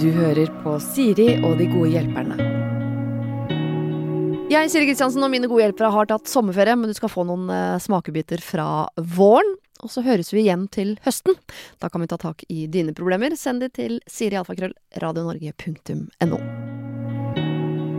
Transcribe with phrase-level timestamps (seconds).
[0.00, 2.36] Du hører på Siri og de gode hjelperne.
[4.52, 7.48] Jeg, Siri Kristiansen og mine gode hjelpere har tatt sommerferie, men du skal få noen
[7.50, 8.66] eh, smakebiter fra
[9.16, 9.54] våren.
[9.84, 11.34] Og så høres vi igjen til høsten.
[11.82, 13.36] Da kan vi ta tak i dine problemer.
[13.36, 16.38] Send de til sirialfakrøll.radionorge.no.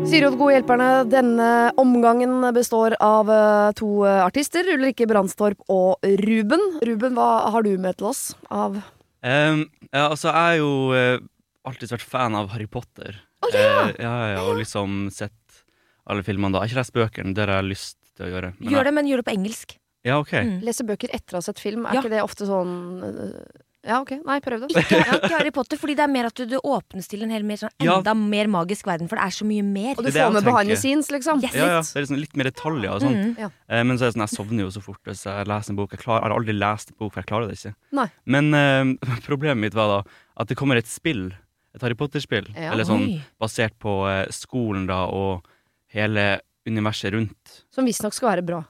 [0.06, 1.48] Siri gode hjelperne, denne
[1.82, 4.68] omgangen består av eh, to eh, artister.
[4.76, 6.62] Ulrikke Brandstorp og Ruben.
[6.86, 8.22] Ruben, hva har du med til oss
[8.54, 11.26] av um, ja, altså, jeg er jo uh,
[11.66, 13.18] alltid vært fan av Harry Potter.
[13.42, 13.66] Å, ja!
[13.66, 15.64] Uh, ja, ja, og liksom sett
[16.06, 16.62] alle filmene da.
[16.62, 18.54] Jeg har ikke lest bøkene, det har jeg lyst til å gjøre.
[18.60, 19.78] Men Gjør det, men gjør det på engelsk.
[20.06, 20.36] Ja, ok.
[20.38, 20.58] Mm.
[20.68, 22.06] Lese bøker etter å ha sett film, er Ja.
[22.06, 22.76] ikke det ofte sånn
[23.10, 23.40] øh,
[23.86, 24.12] Ja, ok.
[24.26, 24.70] Nei, prøv det.
[24.82, 27.44] Ikke, ikke Harry Potter, fordi det er mer at du, du åpnes til en hel
[27.46, 28.00] mer sånn, Ja.
[28.00, 29.92] enda mer magisk verden, for det er så mye mer.
[29.94, 30.82] Og du Det er det får med behind the tenker.
[30.82, 31.44] scenes, liksom.
[31.44, 31.54] Yes.
[31.54, 33.20] Ja, ja, det er liksom litt mer detaljer og sånt.
[33.22, 33.36] Mm.
[33.44, 33.50] Ja.
[33.70, 35.76] Eh, men så er det sånn, jeg sovner jo så fort hvis jeg leser en
[35.78, 35.92] bok.
[35.94, 37.74] Jeg, klarer, jeg har aldri lest en bok, for jeg klarer det ikke.
[38.02, 38.08] Nei.
[38.26, 40.00] Men eh, problemet mitt var da
[40.42, 41.28] at det kommer et spill,
[41.76, 42.72] et Harry Potter-spill, Ja.
[42.74, 43.22] eller sånn Oi.
[43.40, 45.46] basert på eh, skolen da, og
[45.94, 47.62] hele universet rundt.
[47.70, 48.64] Som visstnok skal være bra.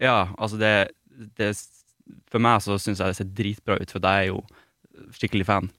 [0.00, 0.72] Ja, altså det,
[1.36, 1.52] det
[2.32, 4.40] For meg så syns jeg det ser dritbra ut, for jeg er jo
[5.16, 5.70] skikkelig fan.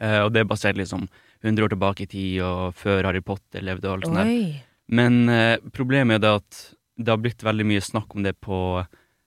[0.00, 1.06] Uh, og det er basert liksom
[1.44, 4.62] 100 år tilbake i tid, og før Harry Potter levde og alt sånt der.
[4.88, 6.62] Men uh, problemet er det at
[6.96, 8.86] det har blitt veldig mye snakk om det på i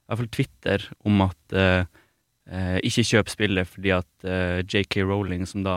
[0.10, 1.84] hvert fall Twitter, om at eh,
[2.82, 4.26] ikke kjøp spillet fordi at
[4.66, 5.76] JK Rowling, som da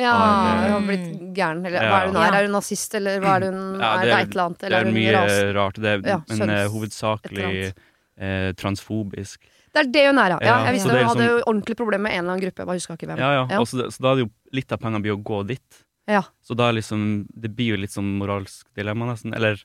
[0.00, 0.14] Ja,
[0.62, 1.60] hun har blitt gæren.
[1.66, 1.90] Eller Ja.
[1.90, 2.32] hva er hun er?
[2.38, 4.58] Er hun nazist, eller hva er hun Ja, Er det det er- et eller annet?
[4.58, 7.74] Det Eller er er mye rart, det, Ja, men eh, hovedsakelig
[8.16, 9.38] eh, transfobisk.
[9.74, 10.38] Det er det hun er, ja.
[10.46, 12.62] ja jeg visste hun hadde liksom- jo ordentlig problem med en eller annen gruppe.
[12.62, 13.18] Jeg bare huska ikke hvem.
[13.18, 13.46] Ja, ja.
[13.50, 13.58] Ja.
[13.60, 15.80] Og så, da er det jo litt av pengene blir å gå dit.
[16.06, 16.22] Ja.
[16.44, 19.34] Så da er liksom Det blir jo litt sånn moralsk dilemma, nesten.
[19.34, 19.56] Eller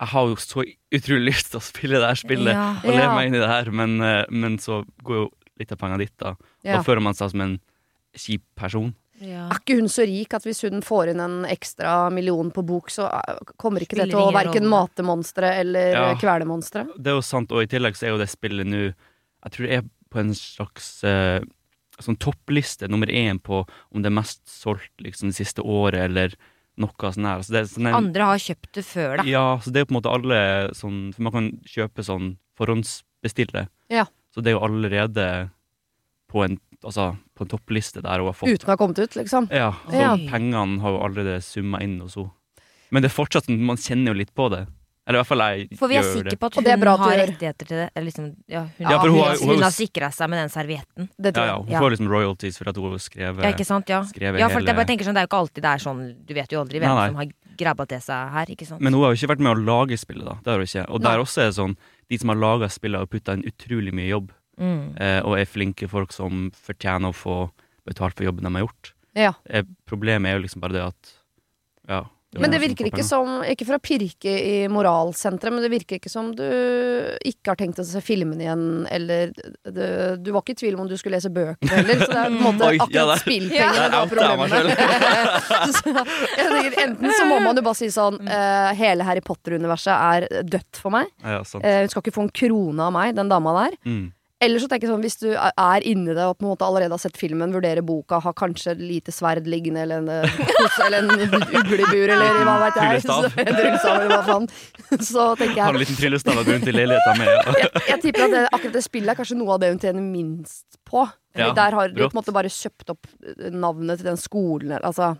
[0.00, 2.68] jeg har jo så utrolig lyst til å spille det her spillet Ja.
[2.84, 3.14] og leve Ja.
[3.14, 6.16] meg inn i det her, men, eh, men så går jo litt av pengene dit,
[6.18, 6.36] da.
[6.64, 6.76] Ja.
[6.76, 7.60] Da føler man seg som en
[8.16, 8.94] kjip person.
[9.20, 9.48] Ja.
[9.52, 12.88] Er ikke hun så rik at hvis hun får inn en ekstra million på bok,
[12.88, 16.14] så eh, kommer ikke det til å verken mate monstre eller Ja.
[16.16, 16.86] kvele monstre?
[16.96, 18.94] Det er jo sant, og i tillegg så er jo det spillet nå
[19.44, 21.40] Jeg tror det er på en slags eh,
[22.00, 23.62] sånn toppliste, nummer én på
[23.92, 26.34] om det er mest solgt liksom det siste året, eller
[26.80, 27.42] noe sånn her.
[27.44, 29.24] Så det, sånn en- Andre har kjøpt det før, da.
[29.28, 30.40] Ja, så det er jo på en måte alle
[30.74, 33.68] sånn For man kan kjøpe sånn forhåndsbestille.
[33.90, 34.06] Ja.
[34.34, 35.50] Så det er jo allerede
[36.30, 39.16] på en, altså, på en toppliste der hun har fått Uten å ha kommet ut,
[39.18, 39.48] liksom?
[39.50, 40.16] Ja, så Ja.
[40.30, 42.30] pengene har jo allerede summa inn hos henne.
[42.90, 44.66] Men det er fortsatt sånn, man kjenner jo litt på det.
[45.08, 47.10] Eller i hvert fall jeg For vi er sikre på at det hun at har
[47.16, 47.20] gjør.
[47.30, 47.86] rettigheter til det.
[47.96, 50.48] Eller liksom, ja, hun, Ja, for hun hun, har- hun har sikra seg med den
[50.52, 51.08] servietten.
[51.18, 51.80] Det Ja, tror ja, ja, hun Ja.
[51.80, 53.88] får liksom royalties for at hun skrev Ja, ikke sant?
[53.88, 54.04] Ja, ja
[54.48, 56.34] for hele- jeg bare tenker sånn, det er jo ikke alltid det er sånn Du
[56.34, 57.06] vet jo aldri hvem Nei, nei.
[57.08, 58.80] som har grabba til seg her, ikke sant?
[58.80, 60.34] Men hun har jo ikke vært med å lage spillet, da.
[60.34, 60.90] Det har hun ikke.
[60.90, 61.10] Og Nei.
[61.10, 61.76] der også er det sånn
[62.08, 65.00] De som har laga spillet, har putta inn utrolig mye jobb, mm.
[65.00, 67.50] eh, og er flinke folk som fortjener å få
[67.86, 68.92] betalt for jobben de har gjort.
[69.14, 69.32] Ja.
[69.48, 71.12] Eh, problemet er jo liksom bare det at
[71.88, 72.04] Ja.
[72.38, 76.12] Men det virker ikke som, ikke for å pirke i moralsenteret, men det virker ikke
[76.12, 76.44] som du
[77.26, 79.32] ikke har tenkt å se filmene igjen, eller
[79.66, 79.88] det,
[80.22, 82.36] Du var ikke i tvil om du skulle lese bøker heller, så det er på
[82.36, 83.90] en måte Oi, ja, akkurat der- spillpengene
[86.38, 90.46] jeg tenker, enten så må man jo bare si sånn uh, Hele Harry Potter-universet er
[90.46, 91.10] dødt for meg.
[91.24, 91.64] Ja, ja, sant.
[91.66, 93.76] Eh, hun skal ikke få en krone av meg, den dama der.
[93.88, 94.06] Mm.
[94.40, 96.94] Eller så tenker jeg sånn, hvis du er inni det og på en måte allerede
[96.96, 101.02] har sett filmen, vurderer boka, har kanskje et lite sverd liggende, eller en, eh, eller
[101.02, 101.10] en
[101.60, 103.02] uglebur, eller hva veit jeg.
[103.02, 103.26] Trillestav.
[103.26, 104.48] Så- tryllestav, eller hva faen.
[105.04, 107.28] Så tenker Har en liten tryllestav og rundt i leiligheta med.
[107.34, 107.54] Ja.
[107.66, 110.06] jeg, jeg tipper at det, akkurat det spillet er kanskje noe av det hun tjener
[110.08, 111.04] minst på.
[111.36, 114.72] Ja, der har de på en måte bare kjøpt opp eh, navnet til den skolen.
[114.80, 115.12] Altså.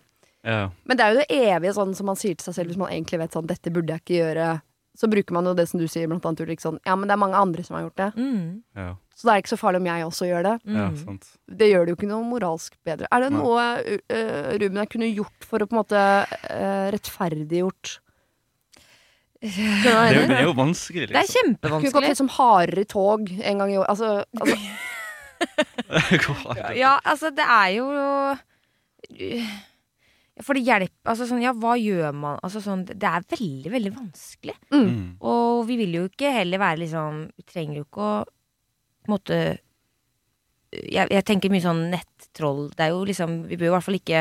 [0.49, 0.71] Ja.
[0.89, 2.89] Men det er jo det evige sånn som man sier til seg selv hvis man
[2.97, 4.49] egentlig vet sånn dette burde jeg ikke gjøre.
[5.01, 7.15] Så bruker man jo det som du sier, blant annet Ulrik, sånn ja, men det
[7.15, 8.09] er mange andre som har gjort det.
[8.21, 8.43] Mm.
[8.77, 8.91] Ja.
[9.17, 10.53] Så det er ikke så farlig om jeg også gjør det.
[10.75, 10.99] ja, Mm.
[11.01, 11.25] sant.
[11.49, 13.09] Det gjør det jo ikke noe moralsk bedre.
[13.13, 13.41] Er det Nei.
[13.41, 16.03] noe uh, Ruben jeg kunne gjort for å på en måte
[16.51, 17.95] uh, rettferdiggjort
[19.41, 21.93] Det jeg det er jo vanskelig, Det er kjempevanskelig.
[21.93, 23.87] Kunne gått litt som hardere tog en gang i år.
[23.89, 24.57] Altså, altså
[26.77, 27.87] Ja, altså, det er jo
[30.43, 32.39] For det hjelper Altså sånn, ja, hva gjør man?
[32.43, 34.55] Altså sånn, det er veldig, veldig vanskelig.
[34.73, 35.17] Mm.
[35.21, 38.25] Og vi vil jo ikke heller være liksom Vi trenger jo ikke å
[39.01, 39.37] på en måte
[40.71, 42.69] jeg, jeg tenker mye sånn nettroll.
[42.77, 44.21] Det er jo liksom Vi bør i hvert fall ikke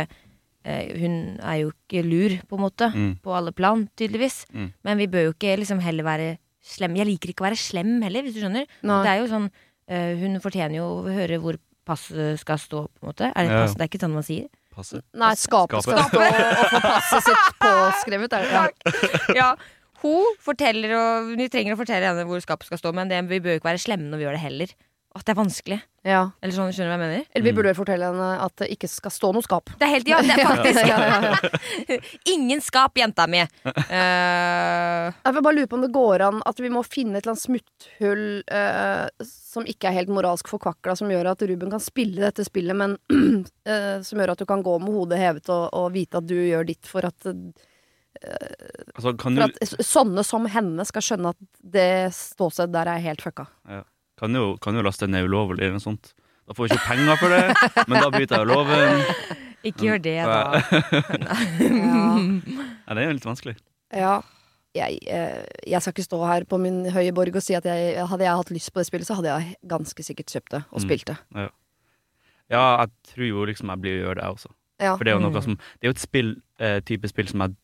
[0.66, 3.12] eh, Hun er jo ikke lur, på en måte, Mm.
[3.24, 4.46] på alle plan, tydeligvis.
[4.54, 4.72] Mm.
[4.84, 6.30] Men vi bør jo ikke liksom heller være
[6.62, 6.96] slem.
[6.98, 8.66] Jeg liker ikke å være slem heller, hvis du skjønner.
[8.84, 9.04] Nei.
[9.06, 9.50] Det er jo sånn
[9.88, 13.30] eh, Hun fortjener jo å høre hvor passet skal stå, på en måte.
[13.36, 13.62] Er det, Ja.
[13.66, 13.76] pass?
[13.76, 14.48] det er ikke sånn man sier?
[14.80, 15.02] Passe.
[15.20, 16.10] Nei, skapet skal Skapet.
[16.10, 18.36] stå og få passet sitt påskrevet.
[18.40, 18.66] Er det, ja.
[19.42, 19.50] ja.
[20.00, 23.42] Hun forteller, og vi trenger å fortelle henne hvor skapet skal stå, men det, vi
[23.44, 24.76] bør jo ikke være slemme når vi gjør det heller.
[25.18, 25.80] At det er vanskelig.
[26.06, 26.20] Ja.
[26.40, 27.30] Eller sånn, skjønner du hva jeg mener?
[27.34, 29.72] Eller vi burde burde fortelle henne at det ikke skal stå noe skap.
[29.80, 31.32] Det er helt, ja, det er faktisk Ja, ja,
[31.90, 31.98] ja.
[32.36, 33.42] Ingen skap, jenta mi!
[33.66, 35.10] Uh...
[35.10, 37.36] Jeg vil bare lure på om det går an at vi må finne et eller
[37.36, 38.24] annet smutthull
[38.54, 42.78] uh, som ikke er helt moralsk forkvakla, som gjør at Ruben kan spille dette spillet,
[42.78, 46.30] men uh, som gjør at du kan gå med hodet hevet og, og vite at
[46.30, 47.34] du gjør ditt for at,
[48.20, 53.22] Altså, kan for at sånne som henne skal skjønne at det ståstedet der er helt
[53.24, 53.46] fucka.
[54.20, 56.14] Kan jo, kan jo laste ned ulovlig eller noe sånt.
[56.50, 59.04] Da får vi ikke penger for det, men da bryter jeg loven.
[59.70, 60.40] ikke gjør det, da.
[61.60, 62.04] Ja.
[62.90, 63.56] Ja, det er jo litt vanskelig.
[63.94, 64.20] ja.
[64.78, 67.96] Jeg, eh, jeg skal ikke stå her på min høye borg og si at jeg,
[68.06, 70.78] hadde jeg hatt lyst på det spillet, så hadde jeg ganske sikkert kjøpt det og
[70.78, 70.84] Mm.
[70.86, 71.16] spilt det.
[72.54, 74.52] Ja, jeg tror jo liksom jeg blir å gjøre det, jeg også.
[74.80, 74.92] Ja.
[74.96, 75.42] For det er jo noe Mm.
[75.44, 76.30] som Det er jo et spill,
[76.60, 77.56] eh, type spill som jeg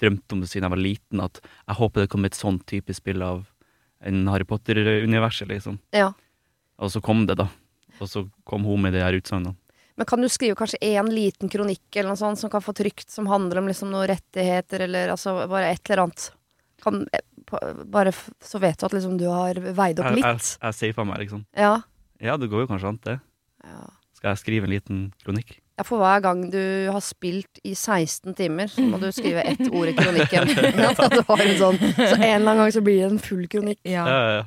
[0.00, 3.22] drømte om siden jeg var liten, at jeg håper det kommer et sånn type spill
[3.22, 3.44] av
[4.06, 5.78] en Harry Potter-universet, liksom.
[5.94, 6.12] Ja.
[6.78, 7.48] Og så kom det, da.
[8.00, 9.56] Og så kom hun med de her utsagnene.
[9.96, 13.08] Men kan du skrive kanskje én liten kronikk eller noe sånt som kan få trykt,
[13.10, 16.26] som handler om liksom noen rettigheter, eller altså bare et eller annet?
[16.84, 17.24] Kan, eh,
[17.88, 18.12] bare
[18.44, 20.50] så vet du at liksom du har veid opp Jeg, jeg, litt.
[20.60, 21.46] jeg safa meg, liksom.
[21.56, 21.78] Ja.
[22.20, 23.20] Ja, det går jo kanskje an, det.
[23.64, 23.86] ja.
[24.16, 25.58] Skal jeg skrive en liten kronikk?
[25.76, 29.60] Ja, For hver gang du har spilt i 16 timer, så må du skrive ett
[29.76, 30.48] ord i kronikken.
[30.56, 31.76] Du har en sånn.
[31.96, 33.78] Så en eller annen gang så blir det en full kronikk.
[33.84, 34.06] Ja.
[34.08, 34.44] Ja, ja, ja.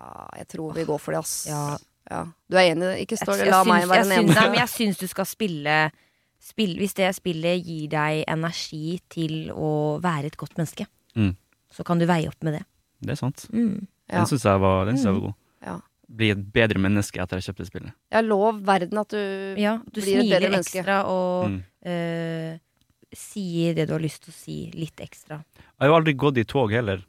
[0.00, 1.46] Ja, jeg tror vi går for det, ass.
[1.48, 1.78] Ja.
[2.10, 2.20] Ja.
[2.50, 2.90] Du er enig?
[3.06, 4.36] Ikke stå La meg være den eneste.
[4.40, 5.74] nei, men jeg syns du skal spille,
[6.40, 10.86] spille, Hvis det spillet gir deg energi til å være et godt menneske,
[11.16, 11.32] Mm.
[11.74, 12.62] så kan du veie opp med det.
[13.02, 13.46] Det er sant.
[13.52, 13.86] Mm.
[14.10, 14.18] Ja.
[14.20, 15.34] Den syns jeg, var- den synes jeg var god.
[15.66, 15.76] Ja.
[16.10, 17.92] Bli et bedre menneske etter jeg kjøpte spillet.
[18.10, 21.62] Jeg lov verden at du Ja, du Blir et bedre smiler ekstra og Mm.
[21.86, 22.58] eh,
[23.14, 25.40] sier det du har lyst til å si, litt ekstra.
[25.56, 27.04] Jeg har jo aldri gått i tog heller.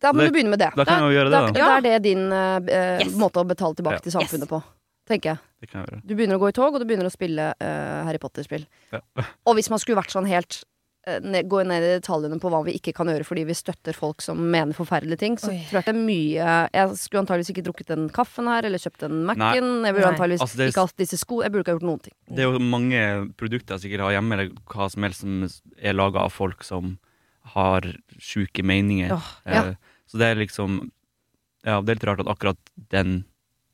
[0.00, 0.70] Da må Det- du begynne med det.
[0.74, 1.60] Da kan jeg jo gjøre det, da.
[1.60, 3.14] Da er det din eh, eh, Yes.
[3.14, 3.98] måte å betale tilbake Ja.
[4.00, 4.48] til samfunnet Yes.
[4.48, 4.62] på.
[5.08, 5.38] Tenker jeg.
[5.60, 6.06] Det kan jeg gjøre.
[6.06, 8.66] Du begynner å gå i tog, og du begynner å spille eh, Harry Potter-spill.
[8.92, 9.00] Ja.
[9.46, 10.64] Og hvis man skulle vært sånn helt
[11.02, 14.38] Gå ned i detaljene på hva vi ikke kan gjøre fordi vi støtter folk som
[14.52, 15.56] mener forferdelige ting, så Oi.
[15.66, 18.78] tror jeg at det er mye Jeg skulle antageligvis ikke drukket den kaffen her, eller
[18.78, 19.70] kjøpt den Mac-en.
[19.82, 21.40] Jeg burde antageligvis Altså, er- ikke hatt disse sko.
[21.42, 22.14] Jeg burde ikke ha gjort noen ting.
[22.30, 23.02] Det er jo mange
[23.36, 25.42] produkter jeg sikkert har hjemme, eller hva som helst som
[25.82, 26.98] er laga av folk som
[27.56, 27.82] har
[28.22, 29.10] sjuke meninger.
[29.16, 29.64] Oh, ja.
[29.72, 29.74] Eh,
[30.06, 30.92] Så det er liksom
[31.64, 32.58] Ja, det er litt rart at akkurat
[32.90, 33.24] den,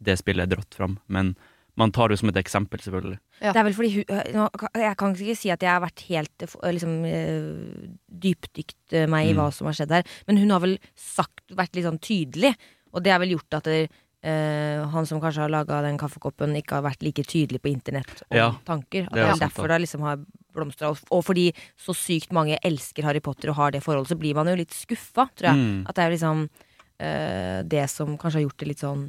[0.01, 1.37] det spillet er dratt fram, men
[1.79, 3.19] man tar det jo som et eksempel, selvfølgelig.
[3.41, 3.53] Ja.
[3.55, 4.49] Det er vel fordi hun øh, nå,
[4.83, 7.87] Jeg kan ikke si at jeg har vært helt øh, liksom, øh,
[8.27, 9.39] dypdykt meg i Mm.
[9.39, 12.55] hva som har skjedd her, men hun har vel sagt, vært litt sånn tydelig,
[12.93, 13.89] og det har vel gjort at det,
[14.19, 18.25] Uh, han som kanskje har laga den kaffekoppen, ikke har vært like tydelig på internett
[18.27, 19.05] om Ja, tanker.
[19.07, 20.19] At det er det er derfor det liksom har
[20.53, 20.89] blomstra.
[20.91, 21.45] Og, og fordi
[21.79, 24.75] så sykt mange elsker Harry Potter og har det forholdet, så blir man jo litt
[24.75, 25.63] skuffa, tror jeg.
[25.63, 25.87] Mm.
[25.87, 29.07] At det er liksom uh, det som kanskje har gjort det litt sånn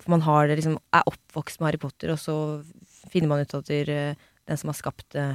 [0.00, 2.34] For man har det liksom er oppvokst med Harry Potter, og så
[3.12, 4.14] finner man ut at øh,
[4.48, 5.28] den som har skapt det,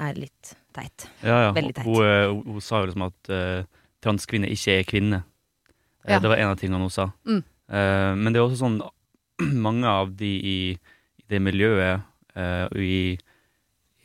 [0.00, 1.08] er litt teit.
[1.26, 1.52] Ja, ja.
[1.52, 1.84] Veldig teit.
[1.86, 3.64] Hun, eh, hun, hun sa jo liksom at uh,
[4.00, 5.24] transkvinner ikke er kvinner.
[6.06, 6.18] Eh, Ja.
[6.22, 7.10] Det var en av tingene hun sa.
[7.28, 7.42] Mm.
[7.68, 8.78] Uh, men det er også sånn
[9.66, 10.54] mange av de i,
[11.20, 12.00] i det miljøet,
[12.36, 13.18] uh, i,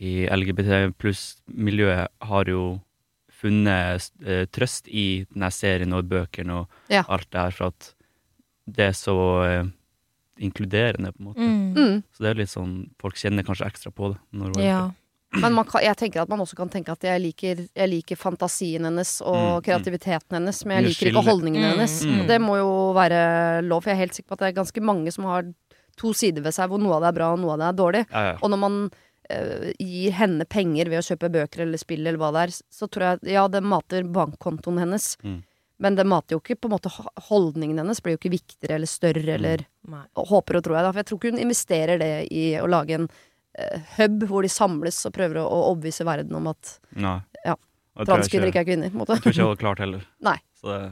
[0.03, 2.65] i LGBT pluss-miljøet, har jo
[3.35, 7.05] funnet uh, trøst i denne serien og bøkene og Ja.
[7.07, 7.93] alt det her, for at
[8.67, 9.15] det er så
[9.45, 9.65] eh,
[10.39, 11.39] inkluderende, på en måte.
[11.75, 12.03] Mm.
[12.13, 14.19] Så det er litt sånn Folk kjenner kanskje ekstra på det.
[14.35, 14.83] Når hun Ja.
[15.35, 18.15] Men man kan, jeg tenker at man også kan tenke at jeg liker, jeg liker
[18.15, 19.63] fantasien hennes og Mm, mm.
[19.65, 21.95] kreativiteten hennes, men jeg liker ikke holdningen Mm, hennes.
[22.05, 22.19] mm.
[22.21, 24.61] Og det må jo være lov, for jeg er helt sikker på at det er
[24.63, 25.43] ganske mange som har
[25.97, 27.79] to sider ved seg hvor noe av det er bra og noe av det er
[27.83, 28.05] dårlig.
[28.11, 28.37] Ja, ja.
[28.41, 28.77] Og når man
[29.31, 32.87] uh, gir henne penger ved å kjøpe bøker eller spill eller hva det er, så
[32.87, 35.17] tror jeg ja, det mater bankkontoen hennes.
[35.23, 35.43] Mm.
[35.83, 36.91] Men det mater jo ikke på en måte
[37.27, 40.03] Holdningen hennes blir jo ikke viktigere eller større eller Nei.
[40.15, 40.91] Håper og tror jeg, da.
[40.93, 44.49] For jeg tror ikke hun investerer det i å lage en uh, hub hvor de
[44.49, 47.17] samles og prøver å, å overbevise verden om at Nei.
[47.45, 47.57] Ja.
[48.01, 48.89] Transkvinner ikke er kvinner.
[48.91, 49.19] På en måte.
[49.19, 50.07] Jeg tror ikke hun hadde klart heller.
[50.31, 50.37] Nei.
[50.59, 50.85] Så det,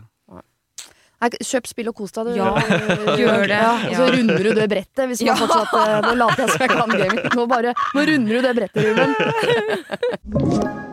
[1.24, 2.36] Nei, kjøp spill og kos deg, du.
[2.36, 2.50] Ja,
[3.22, 3.56] gjør det.
[3.56, 5.06] Ja, og så runder du det brettet.
[5.08, 5.36] Hvis man Ja.
[5.40, 7.22] fortsatt eh, Nå later jeg som jeg kan gaming.
[7.40, 10.90] Nå bare Nå runder du det brettet, Ruben.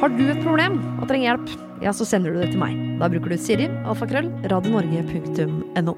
[0.00, 1.52] Har du et problem og trenger hjelp,
[1.84, 2.76] ja, så sender du det til meg.
[3.00, 5.94] Da bruker du Siri, alfakrøll, radionorge.no.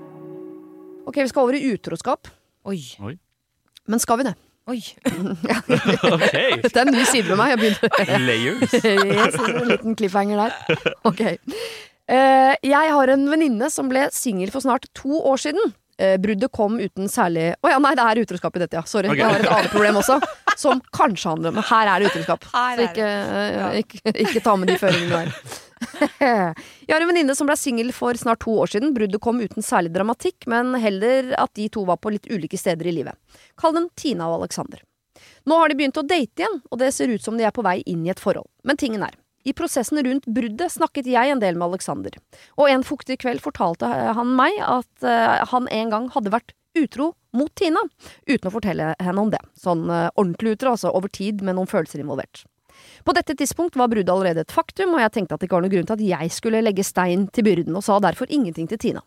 [1.09, 2.31] Ok, vi skal over i utroskap.
[2.69, 2.81] Oi.
[3.89, 4.37] Men skal vi det?
[4.69, 4.79] Oi.
[6.13, 7.55] Ok, Dette er en ny side med meg.
[7.55, 8.25] Jeg begynner.
[8.27, 8.75] layers.
[9.19, 10.97] yes, en liten cliffhanger der.
[11.09, 11.23] Ok.
[12.09, 15.73] Uh, jeg har en venninne som ble singel for snart to år siden.
[15.99, 18.85] Eh, bruddet kom uten særlig Å ja, nei, det er utroskap i dette, ja.
[18.87, 19.09] Sorry.
[19.11, 19.19] Okay.
[19.19, 20.19] Jeg har et annet problem også,
[20.61, 22.47] som kanskje handler om her er det utroskap.
[22.53, 23.09] Her Så er ikke,
[23.57, 23.71] ja.
[23.81, 25.57] ikke, ikke ta med de føringene der.
[26.19, 28.95] Jeg har en venninne som ble singel for snart to år siden.
[28.95, 32.91] Bruddet kom uten særlig dramatikk, men heller at de to var på litt ulike steder
[32.91, 33.19] i livet.
[33.59, 34.83] Kall dem Tina og Alexander.
[35.49, 37.65] Nå har de begynt å date igjen, og det ser ut som de er på
[37.67, 38.47] vei inn i et forhold.
[38.67, 39.15] Men tingen er,
[39.49, 42.15] i prosessen rundt bruddet snakket jeg en del med Alexander,
[42.61, 47.13] og en fuktig kveld fortalte han meg at eh, han en gang hadde vært utro
[47.37, 47.81] mot Tina,
[48.29, 49.41] uten å fortelle henne om det.
[49.59, 52.45] Sånn eh, ordentlig utro, altså over tid med noen følelser involvert.
[53.05, 55.65] På dette tidspunkt var bruddet allerede et faktum, og jeg tenkte at det ikke var
[55.67, 58.81] noen grunn til at jeg skulle legge stein til byrden, og sa derfor ingenting til
[58.81, 59.03] Tina.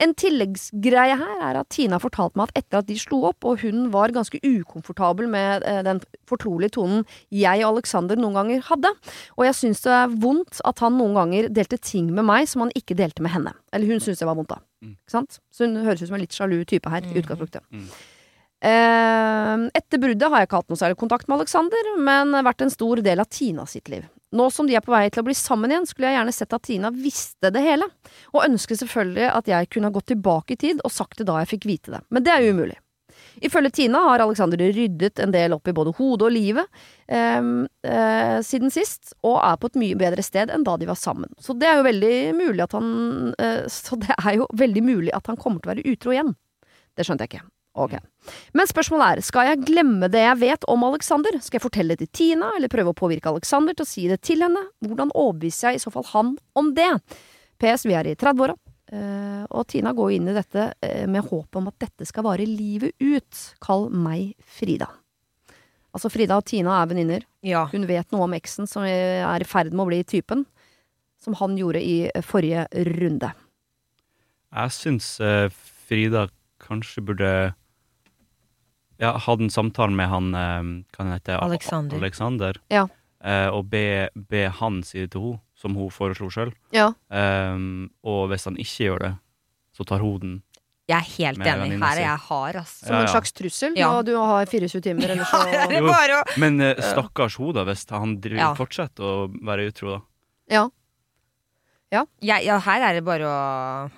[0.00, 3.60] En tilleggsgreie her er at Tina fortalte meg at etter at de slo opp, og
[3.60, 6.00] hun var ganske ukomfortabel med eh, den
[6.30, 8.92] fortrolige tonen jeg og Alexander noen ganger hadde,
[9.36, 12.62] og jeg syns det er vondt at han noen ganger delte ting med meg som
[12.64, 13.52] han ikke delte med henne.
[13.72, 14.60] Eller hun syntes det var vondt, da.
[14.80, 14.94] Mm.
[14.96, 15.38] Ikke sant?
[15.52, 17.20] Så hun høres ut som en litt sjalu type her, i Mhm.
[17.22, 17.62] utgangspunktet.
[17.70, 17.90] Mm.
[18.60, 22.72] Eh, etter bruddet har jeg ikke hatt noe særlig kontakt med Alexander, men vært en
[22.72, 24.04] stor del av Tina sitt liv.
[24.36, 26.54] Nå som de er på vei til å bli sammen igjen, skulle jeg gjerne sett
[26.54, 27.88] at Tina visste det hele,
[28.30, 31.40] og ønsker selvfølgelig at jeg kunne ha gått tilbake i tid og sagt det da
[31.40, 32.78] jeg fikk vite det, men det er umulig.
[33.42, 37.42] Ifølge Tina har Alexander ryddet en del opp i både hodet og livet eh,
[37.90, 41.32] eh, siden sist, og er på et mye bedre sted enn da de var sammen.
[41.40, 42.90] Så det er jo veldig mulig at han
[43.38, 46.36] eh, Så det er jo veldig mulig at han kommer til å være utro igjen.
[46.96, 47.46] Det skjønte jeg ikke.
[47.80, 47.96] Ok.
[48.56, 51.38] Men spørsmålet er, skal jeg glemme det jeg vet om Alexander?
[51.40, 54.20] Skal jeg fortelle det til Tina, eller prøve å påvirke Alexander til å si det
[54.26, 54.66] til henne?
[54.84, 56.90] Hvordan overbeviser jeg i så fall han om det?
[57.60, 58.56] PS, vi er i 30-åra,
[58.92, 62.46] eh, og Tina går inn i dette eh, med håp om at dette skal vare
[62.48, 63.44] livet ut.
[63.64, 64.90] Kall meg Frida.
[65.90, 67.26] Altså, Frida og Tina er venninner.
[67.44, 67.64] Ja.
[67.72, 70.44] Hun vet noe om eksen som er i ferd med å bli typen,
[71.20, 73.32] som han gjorde i forrige runde.
[74.50, 75.48] Jeg syns eh,
[75.88, 76.28] Frida
[76.62, 77.32] kanskje burde
[79.00, 81.96] ja, hadde en samtale med han eh, Hva han heter Alexander.
[82.02, 82.60] Alexander.
[82.72, 82.86] Ja.
[83.24, 86.54] Eh, og be, be han si det til henne, som hun foreslo sjøl.
[86.72, 86.86] Ja.
[88.02, 89.10] og hvis han ikke gjør det,
[89.76, 90.38] så tar hun den.
[90.90, 91.76] Jeg er helt enig.
[91.78, 92.72] Her er jeg hard, ass.
[92.80, 93.76] Som Ja, en slags trussel.
[93.78, 93.90] Ja.
[94.02, 96.22] Du har 24 timer, eller så Jo.
[96.40, 98.54] Men stakkars hun, da, hvis han driver, Ja.
[98.58, 100.00] fortsetter å være utro, da.
[100.50, 100.64] Ja.
[101.92, 102.04] Ja.
[102.22, 103.36] Ja, her er det bare å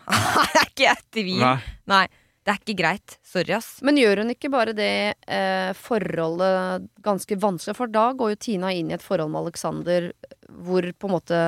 [0.11, 1.41] Her er ikke jeg tvil.
[1.41, 1.57] Nei.
[1.89, 2.05] Nei.
[2.43, 3.17] Det er ikke greit.
[3.23, 3.77] Sorry, ass.
[3.87, 7.77] Men gjør hun ikke bare det eh, forholdet ganske vanskelig?
[7.79, 10.09] For da går jo Tina inn i et forhold med Alexander
[10.51, 11.39] hvor på en måte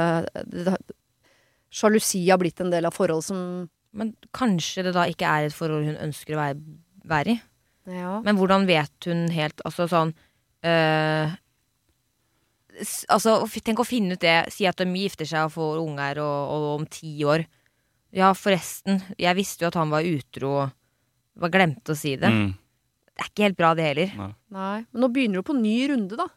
[0.46, 0.78] det-
[1.74, 3.40] Sjalusi har blitt en del av forholdet som
[3.94, 6.62] Men kanskje det da ikke er et forhold hun ønsker å være,
[7.04, 7.40] være i.
[7.90, 8.20] Ja.
[8.24, 10.14] Men hvordan vet hun helt Altså sånn
[10.64, 11.34] øh,
[13.14, 14.48] Altså, tenk å finne ut det.
[14.50, 17.44] Si at de gifter seg og får unger og, og om ti år.
[18.14, 20.72] Ja, forresten, jeg visste jo at han var utro og
[21.40, 22.30] bare glemte å si det.
[22.30, 22.52] Mm.
[23.14, 24.14] Det er ikke helt bra, det heller.
[24.54, 24.78] Nei.
[24.90, 26.28] Men nå begynner du på ny runde, da.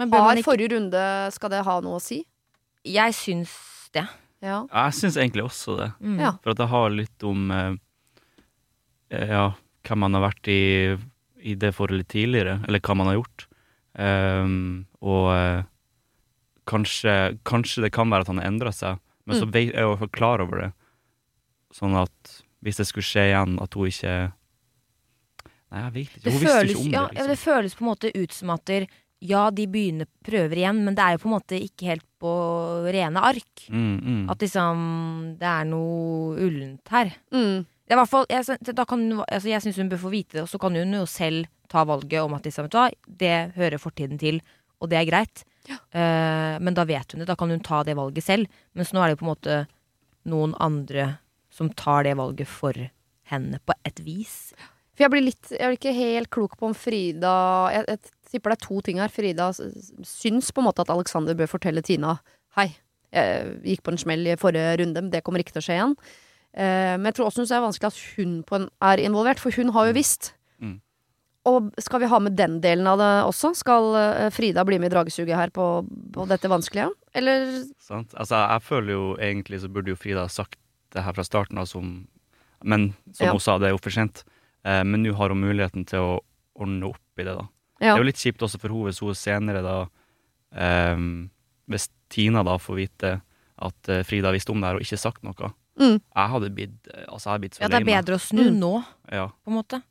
[0.00, 2.24] Men bør Har ikke forrige runde Skal det ha noe å si?
[2.84, 3.52] Jeg syns
[3.94, 4.02] det.
[4.44, 4.64] Ja.
[4.66, 5.90] Jeg syns egentlig også det.
[6.02, 6.18] Mm.
[6.20, 6.34] Ja.
[6.42, 7.76] For at det har litt om eh,
[9.14, 9.44] eh, ja,
[9.86, 10.64] hvem man har vært i,
[11.40, 13.46] i det forholdet tidligere, eller hva man har gjort.
[13.94, 15.62] Um, og eh,
[16.68, 20.08] kanskje, kanskje det kan være at han har endra seg, Men så er jeg jo
[20.12, 20.72] klar over det.
[21.72, 22.34] Sånn at
[22.64, 24.16] hvis det skulle skje igjen, at hun ikke
[25.72, 26.20] Nei, jeg vet ikke.
[26.24, 26.98] Det Hun visste føles, ikke om ja, det.
[26.98, 27.30] ja, Liksom.
[27.30, 28.86] det føles på en måte ut som at der,
[29.24, 32.32] ja, de begynner prøver igjen, men det er jo på en måte ikke helt på
[32.94, 33.64] rene ark.
[33.68, 34.20] Mm, mm.
[34.30, 34.82] At liksom
[35.40, 37.14] det er noe ullent her.
[37.34, 37.64] Mm.
[37.84, 40.48] Det er hvert fall, jeg, kan, altså jeg syns hun bør få vite det, og
[40.48, 42.68] så kan hun jo selv ta valget om at liksom,
[43.20, 44.40] det hører fortiden til,
[44.80, 45.44] og det er greit.
[45.68, 48.48] Eh, men da vet hun det, da kan hun ta det valget selv.
[48.76, 49.58] Mens nå er det jo på en måte
[50.32, 51.18] noen andre
[51.52, 52.76] som tar det valget for
[53.30, 54.52] henne, på et vis.
[54.94, 57.34] For jeg blir litt Jeg blir ikke helt klok på om Frida
[57.74, 59.12] Jeg, jeg tipper det er to ting her.
[59.12, 62.16] Frida syns på en måte at Alexander bør fortelle Tina
[62.58, 62.68] Hei,
[63.14, 65.74] jeg gikk på en smell i forrige runde, men det kommer ikke til å skje
[65.74, 65.94] igjen.
[66.54, 69.88] Eh, men jeg tror også det er vanskelig at hun er involvert, for hun har
[69.88, 70.28] jo visst.
[70.62, 70.76] Mm.
[71.50, 73.50] Og skal vi ha med den delen av det også?
[73.58, 75.66] Skal uh, Frida bli med i dragesuget her på,
[76.14, 76.92] på dette vanskelige?
[77.18, 77.42] Eller
[77.82, 78.14] Sant?
[78.14, 80.56] Altså, jeg føler jo egentlig så burde jo Frida sagt
[80.94, 82.06] det her fra starten av, som,
[82.62, 83.34] men som Ja.
[83.34, 84.22] hun sa, det er jo for sent.
[84.64, 86.20] Eh, men nå har hun muligheten til å
[86.56, 87.46] ordne opp i det, da.
[87.80, 87.94] Ja.
[87.94, 89.88] Det er jo litt kjipt også for henne hvis hun senere da
[90.56, 91.30] ehm,
[91.68, 93.10] Hvis Tina da får vite
[93.64, 95.50] at eh, Frida visste om det her og ikke sagt noe.
[95.80, 95.96] Mm.
[95.98, 98.44] Jeg hadde blitt eh, Altså, jeg hadde blitt så Ja, det er bedre å snu
[98.50, 98.58] Mm.
[98.60, 98.72] nå,
[99.10, 99.26] Ja.
[99.28, 99.82] på en måte.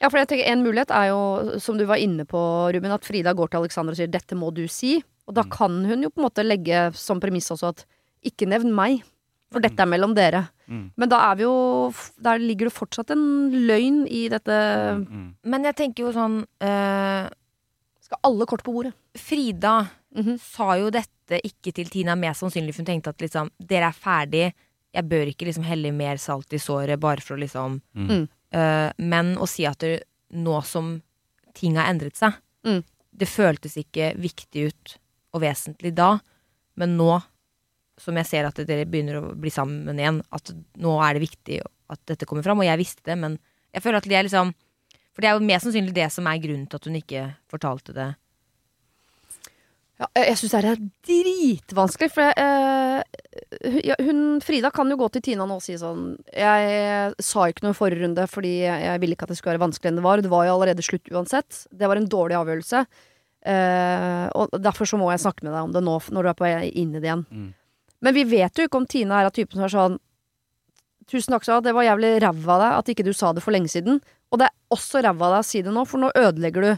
[0.00, 2.38] Ja, for jeg tenker En mulighet er jo, som du var inne på,
[2.72, 5.02] Ruben, at Frida går til Alexander og sier 'dette må du si'.
[5.26, 5.50] Og da Mm.
[5.50, 7.84] kan hun jo på en måte legge som premiss også at
[8.24, 9.02] 'ikke nevn meg',
[9.52, 10.42] for dette er mellom dere.
[10.68, 10.90] Mm.
[10.96, 14.52] Men da er vi jo Der ligger det fortsatt en løgn i dette
[14.98, 15.06] Mm.
[15.08, 15.34] Mm.
[15.44, 17.28] Men jeg tenker jo sånn øh,
[18.04, 18.92] Skal alle kort på bordet.
[19.16, 20.38] Frida Mhm.
[20.40, 23.92] sa jo dette ikke til Tina mest sannsynlig, for hun tenkte at liksom, dere er
[23.92, 24.52] ferdig,
[24.94, 28.08] jeg bør ikke liksom helle mer salt i såret bare for å liksom Mm.
[28.08, 28.28] Mm.
[28.52, 31.02] eh, Men å si at det, nå som
[31.54, 32.32] ting har endret seg
[32.64, 32.82] Mm.
[33.16, 34.96] Det føltes ikke viktig ut
[35.34, 36.18] og vesentlig da,
[36.76, 37.22] men nå
[37.98, 41.60] som jeg ser at dere begynner å bli sammen igjen, at nå er det viktig
[41.90, 43.38] at dette kommer fram, og jeg visste det, men
[43.74, 44.54] jeg føler at det er liksom
[45.12, 47.90] For det er jo mest sannsynlig det som er grunnen til at hun ikke fortalte
[47.96, 48.04] det.
[49.98, 55.22] Ja, jeg syns det er dritvanskelig, for jeg, eh, hun- Frida kan jo gå til
[55.22, 59.00] Tina nå og si sånn Jeg sa ikke noe i forrige runde fordi jeg, jeg
[59.00, 60.22] ville ikke at det skulle være vanskeligere enn det var.
[60.22, 61.66] Det var jo allerede slutt uansett.
[61.76, 62.86] Det var en dårlig avgjørelse.
[63.42, 66.38] Eh, og derfor så må jeg snakke med deg om det nå, når du er
[66.38, 67.26] på vei inn i det igjen.
[67.32, 67.54] Mm.
[68.04, 69.98] Men vi vet jo ikke om Tina er av typen som er sånn
[71.08, 73.54] Tusen takk skal det var jævlig ræva av deg at ikke du sa det for
[73.54, 73.96] lenge siden.
[74.28, 76.72] Og det er også ræva av deg å si det nå, for nå ødelegger du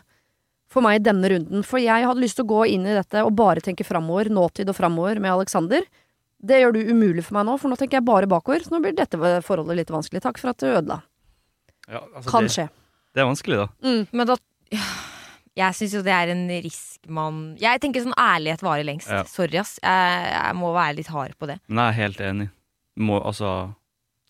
[0.71, 1.65] for meg i denne runden.
[1.67, 4.71] For jeg hadde lyst til å gå inn i dette og bare tenke framover, nåtid
[4.71, 5.83] og framover med Alexander.
[6.39, 8.63] Det gjør du umulig for meg nå, for nå tenker jeg bare bakover.
[8.63, 10.23] Så nå blir dette forholdet litt vanskelig.
[10.23, 11.01] Takk for at du ødela.
[11.91, 12.69] Ja, altså, Kan det, skje.
[13.11, 13.69] det er vanskelig, da.
[13.83, 14.05] Mm.
[14.15, 14.39] Men da
[15.61, 19.11] Jeg syns jo det er en risk man Jeg tenker sånn ærlighet varer lengst.
[19.13, 19.25] Ja.
[19.29, 19.77] Sorry, ass.
[19.83, 21.59] Jeg, jeg må være litt hard på det.
[21.69, 22.49] Men jeg er helt enig.
[23.01, 23.51] Må, altså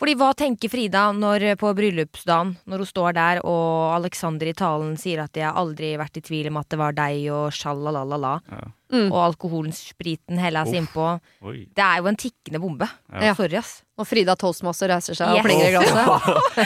[0.01, 4.95] Fordi hva tenker Frida når, på bryllupsdagen, når hun står der og Alexander i talen
[5.01, 8.41] sier at 'jeg har aldri vært i tvil om at det var deg', og sjalalala,
[8.49, 8.61] ja.
[8.93, 9.11] Mm.
[9.13, 11.21] og alkoholen, spriten helles innpå.
[11.45, 12.89] Det er jo en tikkende bombe.
[13.13, 13.35] Ja.
[13.35, 13.83] Sorry, ass.
[13.99, 15.37] Og Frida Toastmaster reiser seg Yes.
[15.37, 16.07] og plenger i glasset.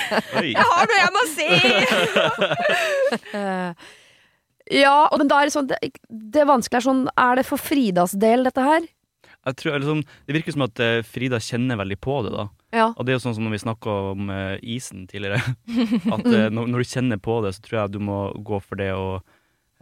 [0.54, 1.48] Jeg har noe jeg må si!
[4.72, 7.60] Ja, og men da er det sånn det, det vanskelige er sånn Er det for
[7.60, 8.86] Fridas del, dette her?
[9.44, 12.46] Jeg tror, sånn, det virker som at eh, Frida kjenner veldig på det, da.
[12.72, 12.86] Ja.
[12.96, 15.42] Og det er jo sånn som når vi snakka om eh, isen tidligere.
[16.16, 18.80] At eh, når, når du kjenner på det, så tror jeg du må gå for
[18.80, 19.20] det og,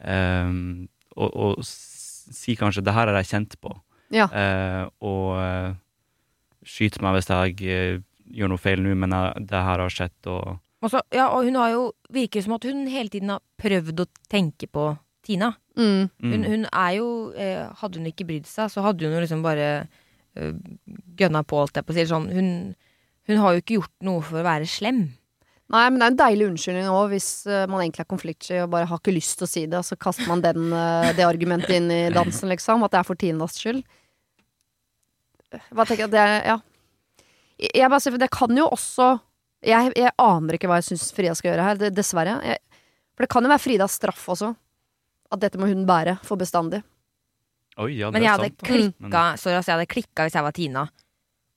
[0.02, 3.76] um, og, og si kanskje 'det her har jeg kjent på',
[4.12, 4.26] Ja.
[4.26, 5.78] uh, og uh,
[6.66, 8.02] skyte meg hvis jeg uh,
[8.34, 11.44] gjør noe feil nå, men jeg, det her har skjedd, og Og, så, ja, og
[11.46, 14.88] hun har jo Virker som at hun hele tiden har prøvd å tenke på
[15.22, 15.52] Tina.
[15.78, 16.10] Mm.
[16.18, 17.06] mm, Hun, hun er jo
[17.38, 19.68] eh, Hadde hun ikke brydd seg, så hadde hun jo liksom bare
[20.34, 20.52] eh,
[21.16, 22.06] gønna på, alt jeg på å si.
[22.10, 22.48] Sånn, hun,
[23.30, 25.04] hun har jo ikke gjort noe for å være slem.
[25.72, 28.72] Nei, men det er en deilig unnskyldning òg, hvis uh, man egentlig er konfliktsky og
[28.74, 31.24] bare har ikke lyst til å si det, og så kaster man den, uh, det
[31.24, 32.82] argumentet inn i dansen, liksom.
[32.84, 33.80] At det er for Tinas skyld.
[35.72, 36.58] Hva tenker jeg, det er, ja.
[37.62, 39.08] Jeg- Jeg bare sier, for det kan jo også
[39.62, 42.38] Jeg, jeg aner ikke hva jeg syns Frida skal gjøre her, det, dessverre.
[42.46, 42.80] Jeg,
[43.14, 44.50] for det kan jo være Fridas straff også.
[45.32, 46.82] At dette må hun bære for bestandig.
[47.80, 48.64] Oi, ja, det Men jeg hadde sant.
[48.68, 50.82] klikka Sorry, altså, jeg hadde klikka hvis jeg var Tina,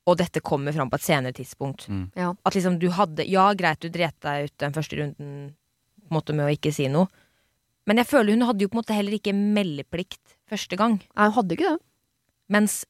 [0.06, 1.88] og dette kommer fram på et senere tidspunkt.
[1.92, 2.06] Mm.
[2.16, 2.30] Ja.
[2.46, 5.36] At liksom du hadde Ja, greit, du dret deg ut den første runden
[6.06, 7.10] på en måte med å ikke si noe.
[7.90, 11.00] Men jeg føler hun hadde jo på en måte heller ikke meldeplikt første gang.
[11.18, 11.82] Nei, hun hadde ikke det.
[12.54, 12.84] Mens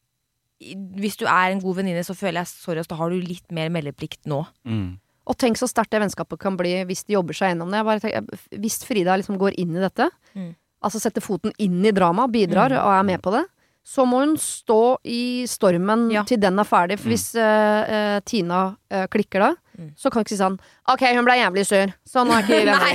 [0.60, 3.72] hvis du er en god venninne, så føler jeg sorry, da har du litt mer
[3.74, 4.44] meldeplikt nå.
[4.68, 4.96] Mm.
[5.28, 8.02] Og tenk så sterkt det vennskapet kan bli hvis de jobber seg gjennom det.
[8.02, 10.56] Tenker, hvis Frida liksom går inn i dette, Mm.
[10.84, 12.78] altså setter foten inn i dramaet, bidrar Mm.
[12.84, 13.46] og er med på det,
[13.86, 16.24] så må hun stå i stormen Ja.
[16.24, 17.00] til den er ferdig.
[17.00, 17.14] For Mm.
[17.14, 19.90] hvis uh, uh, Tina uh, klikker da, Mm.
[20.00, 20.58] så kan du ikke si sånn
[20.88, 22.86] Ok, hun ble jævlig sur, så nå er ikke venner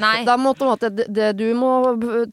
[0.00, 0.24] lenger.
[0.26, 1.70] Da må måte, det, du må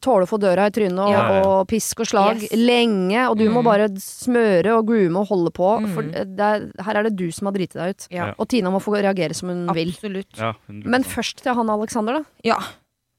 [0.02, 1.42] tåle å få døra i trynet og, Ja, ja.
[1.46, 2.52] og pisk og slag Yes.
[2.58, 3.68] lenge, og du må Mm.
[3.70, 5.68] bare smøre og groome og holde på.
[5.84, 5.90] Mm.
[5.94, 8.06] For det er, her er det du som har driti deg ut.
[8.10, 8.32] Ja.
[8.38, 9.92] Og Tina må få reagere som hun vil.
[9.94, 10.36] Absolutt.
[10.38, 12.24] Ja, Men først til han Alexander, da.
[12.42, 12.58] Ja.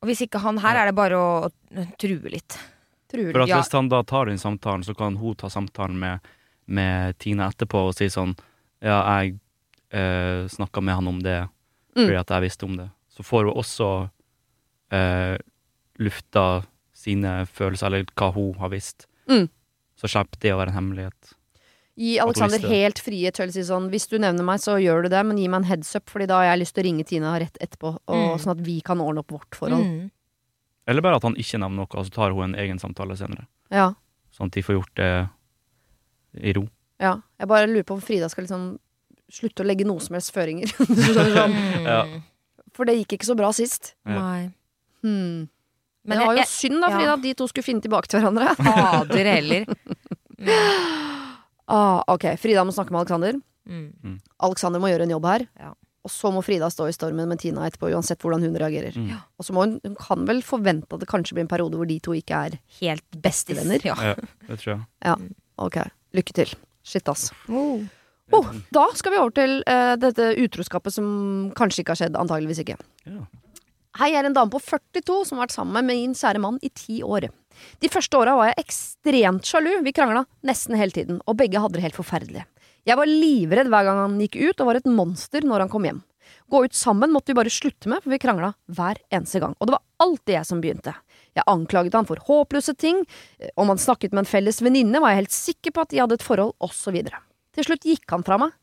[0.03, 2.57] Og hvis ikke han her, er det bare å, å true litt.
[3.09, 3.61] True, For at Ja.
[3.61, 6.19] Hvis han da tar den samtalen, så kan hun ta samtalen med,
[6.67, 8.35] med Tina etterpå og si sånn
[8.83, 9.39] Ja, jeg
[9.93, 11.47] uh, snakka med han om det
[11.95, 12.07] Mm.
[12.09, 12.89] fordi at jeg visste om det.
[13.07, 14.09] Så får hun også
[14.91, 15.37] eh,
[15.97, 19.05] lufta sine følelser, eller hva hun har visst.
[19.31, 19.47] Mm.
[19.95, 21.29] Så slipper det å være en hemmelighet.
[21.95, 25.09] Gi Alexander helt frie til å si sånn Hvis du nevner meg, så gjør du
[25.13, 27.05] det, men gi meg en heads up, Fordi da har jeg lyst til å ringe
[27.07, 28.39] Tina rett etterpå, og, Mm.
[28.43, 29.85] sånn at vi kan ordne opp vårt forhold.
[29.85, 30.11] Mm.
[30.87, 33.47] Eller bare at han ikke nevner noe, og så tar hun en egen samtale senere.
[33.71, 33.93] Ja,
[34.35, 35.29] Sånn at de får gjort det
[36.43, 36.67] i ro.
[36.99, 37.21] ja.
[37.39, 38.79] Jeg bare lurer på om Frida skal liksom
[39.35, 40.71] slutte å legge noe som helst føringer.
[41.17, 41.55] sånn.
[41.55, 41.87] Mm.
[41.87, 41.99] Ja.
[42.75, 43.93] For det gikk ikke så bra sist.
[44.07, 44.51] Nei.
[45.05, 45.47] Hmm.
[46.05, 46.99] Men det var jo jeg, synd da, ja.
[46.99, 48.53] Frida, at de to skulle finne tilbake til hverandre.
[48.61, 49.67] fader heller.
[51.65, 53.39] Ah, ok, Frida må snakke med Alexander.
[53.65, 54.19] Mm.
[54.45, 55.45] Alexander må gjøre en jobb her.
[55.57, 55.71] Ja.
[56.05, 58.93] Og så må Frida stå i stormen med Tina etterpå, uansett hvordan hun reagerer.
[58.93, 59.15] Mm.
[59.41, 61.89] Og så må hun, hun kan vel forvente at det kanskje blir en periode hvor
[61.89, 63.81] de to ikke er Helt Bestevenner?
[63.81, 63.97] Ja.
[64.11, 64.13] Ja,
[64.45, 65.31] det tror jeg.
[65.65, 65.79] Ok,
[66.13, 66.53] lykke til.
[66.85, 67.31] Shit, ass.
[67.49, 67.81] Oh.
[68.33, 71.07] Oh, da skal vi over til uh, dette utroskapet som
[71.57, 72.77] kanskje ikke har skjedd, antageligvis ikke.
[73.05, 73.21] Ja.
[73.99, 76.57] Hei, jeg er en dame på 42 som har vært sammen med min kjære mann
[76.65, 77.29] i ti år.
[77.79, 81.77] De første åra var jeg ekstremt sjalu, vi krangla nesten hele tiden, og begge hadde
[81.77, 82.43] det helt forferdelig.
[82.85, 85.87] Jeg var livredd hver gang han gikk ut, og var et monster når han kom
[85.87, 86.01] hjem.
[86.51, 89.69] Gå ut sammen måtte vi bare slutte med, for vi krangla hver eneste gang, og
[89.69, 90.93] det var alltid jeg som begynte.
[91.37, 92.99] Jeg anklaget han for håpløse ting,
[93.39, 96.03] eh, om han snakket med en felles venninne var jeg helt sikker på at de
[96.03, 96.99] hadde et forhold, osv.
[97.55, 98.55] Til slutt gikk han fra meg,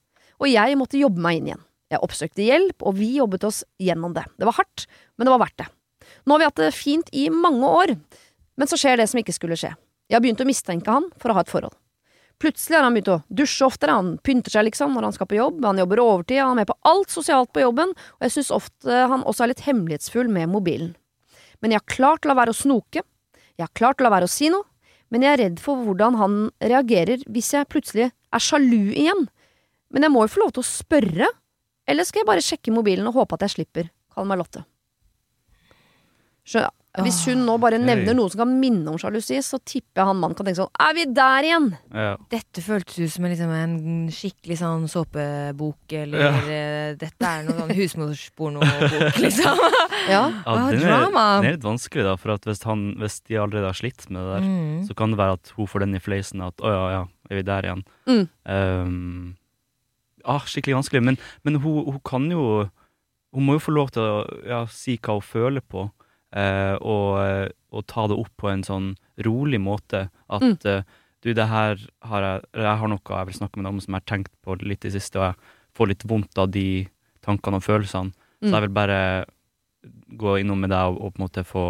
[0.43, 1.65] og jeg måtte jobbe meg inn igjen.
[1.93, 4.25] Jeg oppsøkte hjelp, og vi jobbet oss gjennom det.
[4.41, 5.69] Det var hardt, men det var verdt det.
[6.25, 7.95] Nå har vi hatt det fint i mange år,
[8.57, 9.75] men så skjer det som ikke skulle skje.
[10.09, 11.77] Jeg har begynt å mistenke han for å ha et forhold.
[12.43, 15.39] Plutselig har han begynt å dusje oftere, han pynter seg liksom når han skal på
[15.39, 18.51] jobb, han jobber overtid, han er med på alt sosialt på jobben, og jeg synes
[18.57, 20.97] ofte han også er litt hemmelighetsfull med mobilen.
[21.63, 23.05] Men jeg har klart å la være å snoke,
[23.55, 24.67] jeg har klart å la være å si noe,
[25.13, 29.27] men jeg er redd for hvordan han reagerer hvis jeg plutselig er sjalu igjen.
[29.93, 31.29] Men jeg må jo få lov til å spørre,
[31.89, 33.91] eller skal jeg bare sjekke mobilen og håpe at jeg slipper?
[34.15, 34.65] Kall meg Lotte.
[36.49, 36.73] Skjønner.
[37.01, 40.19] Hvis hun nå bare nevner noe som kan minne om sjalusi, så tipper jeg han
[40.21, 41.69] mannen kan tenke sånn Er vi der igjen?
[41.89, 42.11] Ja.
[42.29, 46.33] Dette føltes ut som en, liksom, en skikkelig sånn såpebok, eller Ja.
[46.53, 49.63] eh, dette er noe sånn husmorspornobok, liksom.
[50.11, 50.19] Ja.
[50.19, 53.39] Ja, Ah, den, er, den er litt vanskelig, da, for at hvis, han, hvis de
[53.41, 54.85] allerede har slitt med det der, Mm.
[54.91, 57.41] så kan det være at hun får den i fleisen at å ja, ja, er
[57.41, 57.83] vi der igjen?
[58.07, 58.23] Mm.
[58.53, 59.37] Um,
[60.29, 62.69] ah, skikkelig vanskelig, men, men hun, hun kan jo
[63.33, 65.87] Hun må jo få lov til å ja, si hva hun føler på,
[66.37, 68.91] uh, og, eh, og ta det opp på en sånn
[69.25, 70.03] rolig måte.
[70.29, 70.59] At Mm.
[70.69, 70.83] uh,
[71.25, 73.95] du, det her har jeg Jeg har noe jeg vil snakke med deg om som
[73.95, 75.37] jeg har tenkt på litt i det siste, og jeg
[75.79, 76.67] får litt vondt av de
[77.25, 78.13] tankene og følelsene.
[78.43, 78.53] Så Mm.
[78.53, 79.25] jeg vil bare
[80.19, 81.65] gå innom med deg og, og på en måte få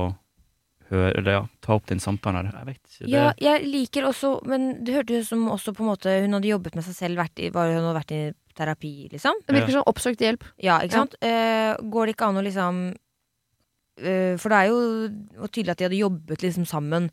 [0.91, 2.59] høre Eller ja, ta opp den samtalen her.
[2.61, 3.05] Jeg vet ikke.
[3.05, 6.37] Det, Ja, jeg liker også Men det hørtes ut som også på en måte hun
[6.37, 8.23] hadde jobbet med seg selv, vært i, var, hun hadde vært i
[8.59, 9.39] terapi, liksom.
[9.47, 10.45] Det virker som oppsøkt hjelp.
[10.61, 11.15] Ja, ikke sant?
[11.25, 15.89] Uh, går det ikke an å liksom uh, For det er jo tydelig at de
[15.89, 17.09] hadde jobbet liksom sammen.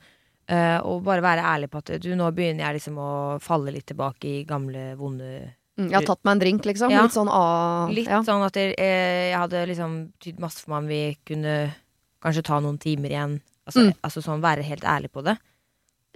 [0.49, 3.12] Uh, og bare være ærlig på at du, nå begynner jeg liksom å
[3.43, 5.29] falle litt tilbake i gamle, vonde
[5.79, 6.91] Mm, Jeg har tatt meg en drink, liksom.
[6.91, 7.05] Ja.
[7.05, 8.19] Litt sånn ah, Litt ja.
[8.27, 11.53] sånn at eh, jeg hadde liksom tydd masse for meg om vi kunne
[12.23, 13.38] kanskje ta noen timer igjen.
[13.69, 13.93] Altså, Mm.
[14.03, 15.38] altså sånn være helt ærlig på det.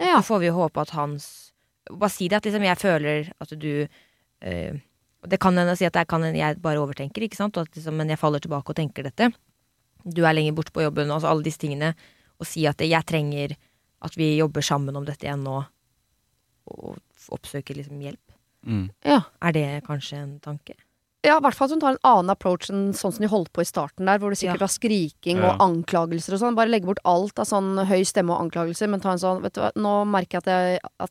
[0.02, 0.18] ja.
[0.18, 1.52] Så får vi jo håpe at hans
[1.90, 3.86] Bare si det at liksom jeg føler at du
[4.42, 4.80] øh,
[5.28, 7.56] Det kan hende å si at jeg, kan, hende jeg bare overtenker, ikke sant?
[7.56, 9.30] Og at liksom, men jeg faller tilbake og tenker dette.
[10.04, 11.94] Du er lenger borte på jobben, altså alle disse tingene.
[12.40, 13.54] Og si at jeg trenger
[14.04, 15.62] at vi jobber sammen om dette igjen nå.
[16.72, 16.98] Og
[17.32, 18.20] oppsøker liksom hjelp.
[18.66, 18.90] mm.
[19.04, 19.20] ja.
[19.40, 20.74] Er det kanskje en tanke?
[21.24, 23.50] Ja, i hvert fall at hun tar en annen approach enn sånn som de holdt
[23.56, 24.66] på i starten der, hvor det sikkert Ja.
[24.66, 25.52] var skriking Ja.
[25.54, 26.54] og anklagelser og sånn.
[26.54, 29.54] Bare legge bort alt av sånn høy stemme og anklagelser, men ta en sånn Vet
[29.54, 31.10] du hva, nå merker jeg at jeg, at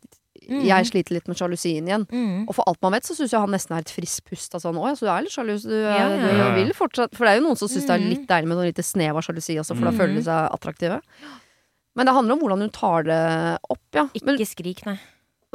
[0.50, 0.66] Mm.
[0.66, 2.46] jeg sliter litt med sjalusien igjen.
[2.50, 4.62] Og for alt man vet, så syns jeg han nesten er et friskt pust av
[4.62, 6.56] sånn Å ja, så du er litt sjalu, så du, er- Ja, ja, ja.
[6.56, 8.10] du vil fortsatt For det er jo noen som syns det er Mm.
[8.10, 9.98] litt deilig med noe lite snev av sjalusi også, for da Mm.
[9.98, 11.02] føler de seg attraktive.
[11.96, 14.10] Men det handler om hvordan hun tar det opp, ja.
[14.24, 15.00] Men Ikke skrik, nei.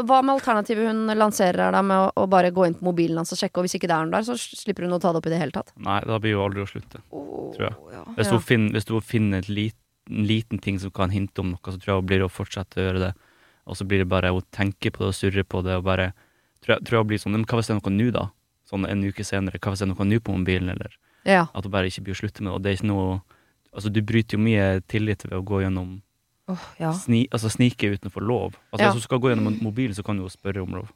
[0.07, 3.17] Hva med alternativet hun lanserer her, da, med å, å bare gå inn på mobilen
[3.19, 5.11] hans og sjekke, og hvis ikke det er noe der, så slipper hun å ta
[5.13, 5.73] det opp i det hele tatt?
[5.77, 7.01] Nei, da blir jo aldri å slutte.
[7.11, 7.75] Tror jeg.
[7.93, 8.05] Ja.
[8.17, 8.33] Hvis, Ja.
[8.37, 9.77] hun finner, hvis hun finner et lit,
[10.09, 12.79] en liten ting som kan hinte om noe, så tror jeg hun blir å fortsette
[12.81, 13.15] å gjøre det.
[13.69, 16.13] og så blir det bare å tenke på det og surre på det, og bare
[16.65, 18.31] tror jeg, tror jeg blir sånn Men hva hvis det er noe nå, da?
[18.71, 20.95] Sånn en uke senere, hva hvis det er noe nå på mobilen, eller
[21.27, 21.49] Ja.
[21.55, 23.21] at hun bare ikke blir å slutte med det, og det er ikke noe
[23.75, 26.01] Altså, du bryter jo mye tillit ved å gå gjennom
[26.49, 26.93] Åh, ja.
[26.93, 28.55] sni, Altså snike utenfor lov.
[28.73, 28.91] Altså, Ja.
[28.93, 30.89] Hvis du skal gå gjennom mobilen, så kan du jo spørre om lov.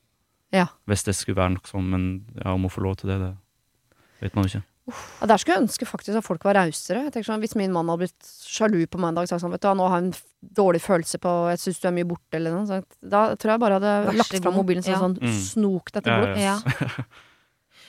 [0.52, 0.66] Ja.
[0.88, 3.36] Hvis det skulle være noe sånn, men ja, om å få lov til det, det
[4.20, 4.64] vet man jo ikke.
[5.20, 7.06] Ja, Der skulle jeg ønske faktisk at folk var rausere.
[7.22, 9.60] Sånn, Hvis min mann hadde blitt sjalu på meg en dag og sagt sånn, vet
[9.62, 12.50] du, nå har jeg en dårlig følelse på Jeg syns du er mye borte, eller
[12.50, 12.88] noe sånt.
[13.00, 14.98] Da tror jeg bare hadde Vær lagt fram mobilen sånn, Ja.
[14.98, 15.38] sånn Mm.
[15.52, 16.36] snok dette Ja, bort.
[16.36, 16.58] ja.
[16.64, 17.04] Ja.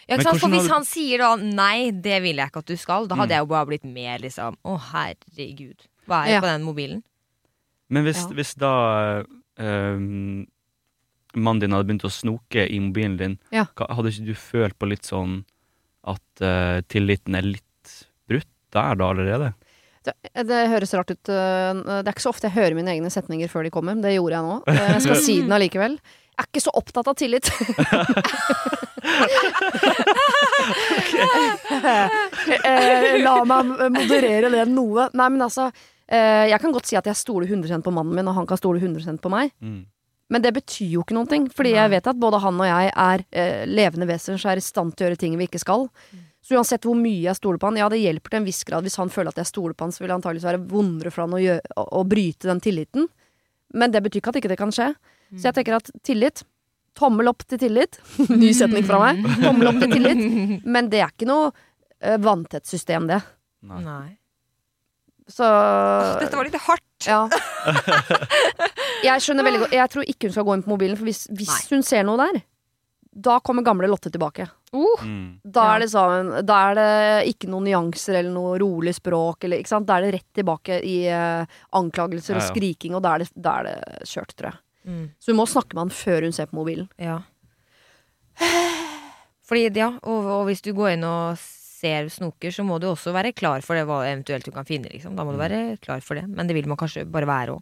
[0.08, 0.39] Ja, Men ikke sant?
[0.41, 3.30] For hvis han sier da nei, det vil jeg ikke at du skal, da hadde
[3.32, 3.38] Mm.
[3.38, 4.58] jeg jo bare blitt med, liksom.
[4.65, 5.80] Å, herregud.
[6.08, 6.41] Hva er det Ja.
[6.41, 7.04] på den mobilen?
[7.89, 8.34] Men hvis, Ja.
[8.38, 8.74] hvis da
[9.60, 10.46] um,
[11.36, 13.65] mannen din hadde begynt å snoke i mobilen din, Ja.
[13.78, 15.43] hadde ikke du følt på litt sånn
[16.06, 19.54] at uh, tilliten er litt brutt der da allerede?
[20.04, 20.13] Det,
[20.48, 21.30] det høres rart ut.
[21.32, 24.02] øh, Det er ikke så ofte jeg hører mine egne setninger før de kommer, men
[24.04, 24.58] det gjorde jeg nå.
[24.67, 25.93] Eh, Jeg skal si den allikevel.
[26.34, 27.48] Jeg er ikke så opptatt av tillit.
[32.63, 35.08] Eh, La meg moderere det noe.
[35.15, 35.69] Nei, men altså
[36.08, 38.60] eh, Jeg kan godt si at jeg stoler 100% på mannen min, og han kan
[38.60, 39.54] stole 100% på meg.
[39.63, 39.82] Mm.
[40.34, 42.92] Men det betyr jo ikke noen ting, fordi jeg vet at både han og jeg
[42.92, 45.84] er uh, levende vesener som er i stand til å gjøre ting vi ikke skal.
[46.44, 48.88] Så uansett hvor mye jeg stoler på han, ja det hjelper til en viss grad.
[48.88, 51.26] Hvis han føler at jeg stoler på han, så vil det antakeligvis være vondere for
[51.26, 53.06] han å, gjøre, å, å bryte den tilliten.
[53.78, 54.89] Men det betyr ikke at ikke det kan skje.
[55.38, 56.44] Så jeg tenker at tillit
[56.94, 57.98] Tommel opp til tillit.
[58.30, 59.24] Ny setning fra meg.
[59.42, 60.20] Tommel opp til tillit.
[60.76, 63.18] Men det er ikke noe uh, vanntett system, det.
[63.66, 63.80] Nei.
[63.86, 64.10] Nei.
[65.28, 65.48] Så
[66.20, 67.08] Dette var litt hardt.
[67.08, 67.22] Ja.
[69.04, 71.26] Jeg skjønner veldig godt Jeg tror ikke hun skal gå inn på mobilen, for hvis,
[71.36, 72.42] hvis hun ser noe der,
[73.14, 74.48] da kommer gamle Lotte tilbake.
[74.74, 75.42] Mm.
[75.46, 76.88] Da er det sånn Da er det
[77.30, 79.86] ikke noen nyanser eller noe rolig språk, eller, ikke sant?
[79.90, 81.44] Da er det rett tilbake i eh,
[81.78, 82.54] anklagelser og Ja, ja.
[82.56, 84.60] skriking, og da er det, da er det kjørt, tror jeg.
[84.90, 85.04] Mm.
[85.22, 86.90] Så hun må snakke med han før hun ser på mobilen.
[87.00, 87.20] Ja.
[89.48, 91.38] Fordi, ja, og, og hvis du går inn og
[91.84, 94.88] ser snoker, så må du også være klar for det hva eventuelt du kan finne,
[94.93, 95.15] liksom.
[95.19, 95.43] Da må du Mm.
[95.43, 96.24] være klar for det.
[96.32, 97.62] Men det vil man kanskje bare være òg.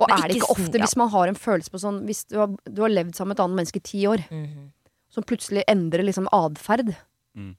[0.00, 2.38] Og Men er det ikke ofte hvis man har en følelse på sånn Hvis du
[2.40, 4.22] har, du har levd sammen med et annet menneske i ti år,
[5.12, 6.96] som plutselig endrer liksom atferd,
[7.36, 7.54] Mm.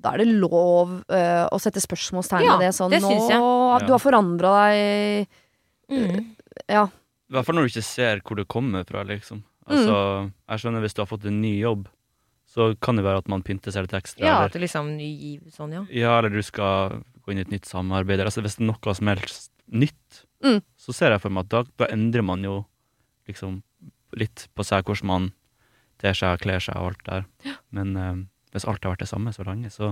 [0.00, 2.74] da er det lov uh, å sette spørsmålstegn Ja, ved det.
[2.74, 3.38] Sånn, det syns jeg.
[3.38, 5.28] Nå, Du har forandra deg
[5.90, 6.34] Mm.
[6.68, 6.84] Ja.
[7.30, 9.44] I hvert fall når du ikke ser hvor det kommer fra, liksom.
[9.70, 11.86] Altså, jeg skjønner hvis du har fått en ny jobb,
[12.50, 14.24] så kan det være at man pynter seg litt ekstra.
[14.24, 15.84] Ja, eller, at det liksom ny giv sånn, ja.
[15.94, 18.22] ja, eller du skal gå inn i et nytt samarbeid.
[18.24, 20.62] Altså, hvis det er noe som helst nytt, Mm.
[20.80, 22.62] så ser jeg for meg at da, da endrer man jo
[23.28, 23.58] liksom
[24.16, 25.26] litt på seg hvordan man
[26.00, 27.26] ter seg, kler seg og alt der.
[27.76, 28.22] Men eh,
[28.54, 29.90] hvis alt har vært det samme så lenge, så,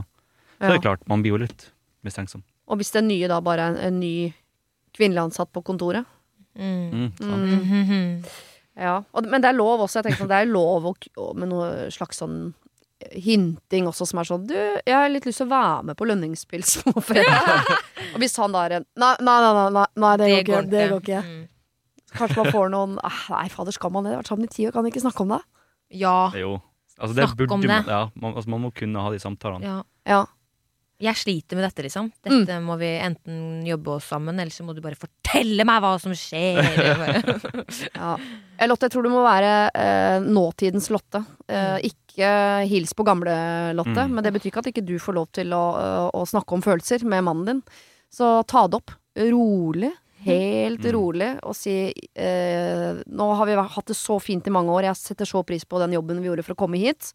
[0.56, 1.66] så er det klart, man blir jo litt
[2.02, 2.42] mistenksom.
[2.66, 4.32] Og hvis det nye da bare er en, en ny
[4.96, 6.08] kvinnelig ansatt på kontoret.
[6.56, 6.88] Mm.
[6.96, 7.44] Mm, sant?
[7.44, 7.84] Mm.
[7.84, 8.24] Mhm.
[8.78, 9.00] Ja.
[9.12, 9.98] Og, men det er lov også.
[9.98, 10.94] Jeg tenker sånn, Det er lov å,
[11.34, 12.40] med noe slags sånn
[13.14, 16.06] hinting også, som er sånn Du, jeg har litt lyst til å være med på
[16.08, 17.68] lønningspils på fredag.
[18.14, 20.72] og hvis han da er en Nei, nei, nei, nei, nei, det, det, går ikke.
[20.72, 21.20] Det går ikke.
[21.28, 21.44] Mm.
[22.18, 24.16] Kanskje man får noen ah, Nei, fader, skal man det?
[24.18, 25.42] Vært sammen i ti år, kan vi ikke snakke om det?
[25.98, 26.16] Ja.
[26.36, 26.56] Jo.
[26.98, 27.94] Altså, det Snakk burde om man, det.
[27.94, 29.76] ja, man, altså, man må kunne ha de samtalene.
[29.76, 29.78] ja.
[30.08, 30.24] Ja.
[30.98, 32.08] Jeg sliter med dette, liksom.
[32.26, 35.92] Dette må vi enten jobbe oss sammen, eller så må du bare fortelle meg hva
[36.02, 36.58] som skjer.
[37.94, 38.16] ja.
[38.58, 41.22] Eh, Lotte, jeg tror du må være eh, nåtidens Lotte.
[41.48, 42.32] Eh, ikke
[42.68, 43.34] hils på gamle
[43.78, 44.04] Lotte.
[44.08, 44.16] Mm.
[44.16, 45.62] Men det betyr ikke at ikke du får lov til å,
[46.18, 47.62] å snakke om følelser med mannen din.
[48.10, 48.94] Så ta det opp.
[49.18, 49.92] Rolig.
[50.26, 50.92] Helt Mm.
[50.96, 51.28] rolig.
[51.46, 54.88] Og si eh, Nå har vi hatt det så fint i mange år.
[54.90, 57.12] Jeg setter så pris på den jobben vi gjorde for å komme hit.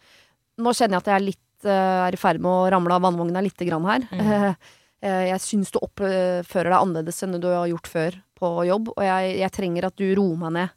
[0.58, 3.03] Nå kjenner jeg at jeg er litt eh, er i ferd med å ramle av
[3.03, 4.08] vannvogna lite grann her.
[4.13, 4.56] Mm.
[5.03, 9.01] Eh, jeg syns du oppfører deg annerledes enn du har gjort før på jobb, og
[9.03, 10.71] jeg, jeg trenger at du roer meg ned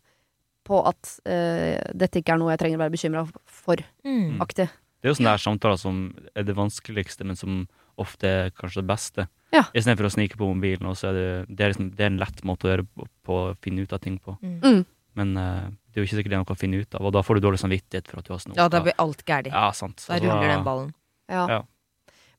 [0.66, 3.82] på at uh, dette ikke er noe jeg trenger å være bekymra for.
[4.06, 4.42] Mm.
[4.44, 4.68] Aktig.
[5.00, 6.00] Det er jo sånne der samtaler som
[6.34, 7.64] er det vanskeligste, men som
[8.00, 9.26] ofte er kanskje det beste.
[9.54, 9.62] Ja.
[9.70, 10.88] Istedenfor å snike på mobilen.
[10.90, 13.08] Og så er det, det, er liksom, det er en lett måte å gjøre på,
[13.24, 14.36] på å finne ut av ting på.
[14.42, 14.82] Mm.
[15.16, 17.14] Men uh, det er jo ikke sikkert det er noe å finne ut av, og
[17.16, 18.58] da får du dårlig samvittighet for at du har snoka.
[18.60, 19.54] Ja, da blir alt gærent.
[19.54, 20.04] Ja, sant.
[20.04, 20.90] Da ruller den ballen.
[21.32, 21.46] Ja.
[21.54, 21.62] Ja.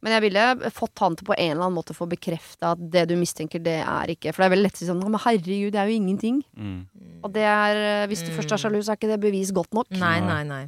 [0.05, 3.07] Men jeg ville fått han til på en eller annen måte få bekrefta at det
[3.09, 5.71] du mistenker, det er ikke For det er veldig lett å si sånn Men herregud,
[5.73, 6.41] det er jo ingenting.
[6.53, 6.79] Mm.
[7.25, 8.35] Og det er eh, Hvis du Mm.
[8.37, 9.89] først er sjalu, så er ikke det bevis godt nok.
[9.97, 10.43] Nei, Nei.
[10.43, 10.65] nei.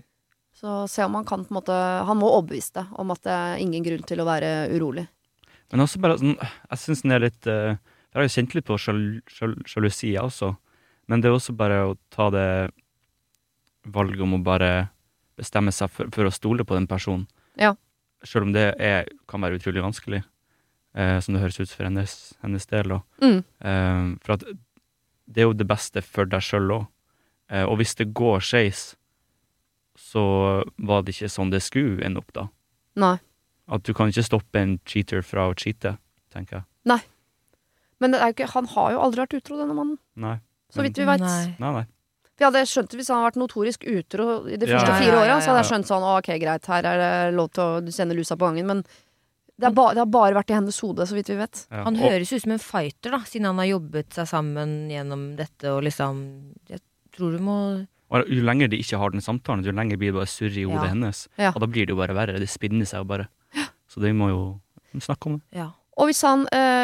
[0.59, 3.31] Så se om han kan på en måte Han må overbevise deg om at det
[3.31, 5.07] er ingen grunn til å være urolig.
[5.71, 8.65] Men også bare sånn Jeg syns den er litt eh, Jeg har jo kjent litt
[8.65, 10.55] på sjal, sjal, jeg også.
[11.07, 12.71] Men det er også bare å ta det
[13.85, 14.89] valget om å bare
[15.37, 17.27] bestemme seg for, for å stole på den personen.
[17.55, 17.75] Ja.
[18.27, 20.23] Selv om det er, kan være utrolig vanskelig,
[20.95, 22.97] eh, som det høres ut for hennes, hennes del.
[23.23, 23.43] Mm.
[23.43, 24.47] Eh, for at
[25.29, 26.87] det er jo det beste for deg sjøl òg.
[27.49, 28.83] Eh, og hvis det går skeis,
[29.99, 30.23] så
[30.77, 32.47] var det ikke sånn det skulle ende opp, da.
[32.99, 33.15] Nei.
[33.69, 35.95] At du kan ikke stoppe en cheater fra å cheate,
[36.33, 36.67] tenker jeg.
[36.89, 37.01] Nei.
[37.99, 39.99] Men det er jo ikke, han har jo aldri vært utro, denne mannen.
[40.19, 40.37] Nei.
[40.73, 41.23] Så vidt vi veit.
[41.23, 41.55] Nei.
[41.61, 41.85] Nei, nei.
[42.39, 45.11] Vi hadde skjønt det hvis han hadde vært notorisk utro i de første ja, fire
[45.11, 47.63] ja, åra, ja, så hadde jeg skjønt sånn ok, greit, her er det lov til
[47.65, 48.83] å sende lusa på gangen, men
[49.59, 51.65] det, er ba, det har bare vært i hennes hode, så vidt vi vet.
[51.67, 51.83] Ja.
[51.83, 55.73] Han høres ut som en fighter, da, siden han har jobbet seg sammen gjennom dette
[55.73, 56.21] og liksom
[56.71, 56.79] Jeg
[57.17, 57.57] tror du må
[58.07, 60.63] Og jo lenger de ikke har den samtalen, jo lenger blir det bare surr i
[60.63, 60.93] hodet Ja.
[60.93, 61.25] hennes.
[61.35, 61.51] Ja.
[61.51, 62.39] Og da blir det jo bare verre.
[62.39, 63.27] Det spinner seg jo bare.
[63.91, 64.41] Så de må jo
[65.03, 65.59] snakke om det.
[65.59, 65.67] Ja.
[65.99, 66.78] Og hvis han eh,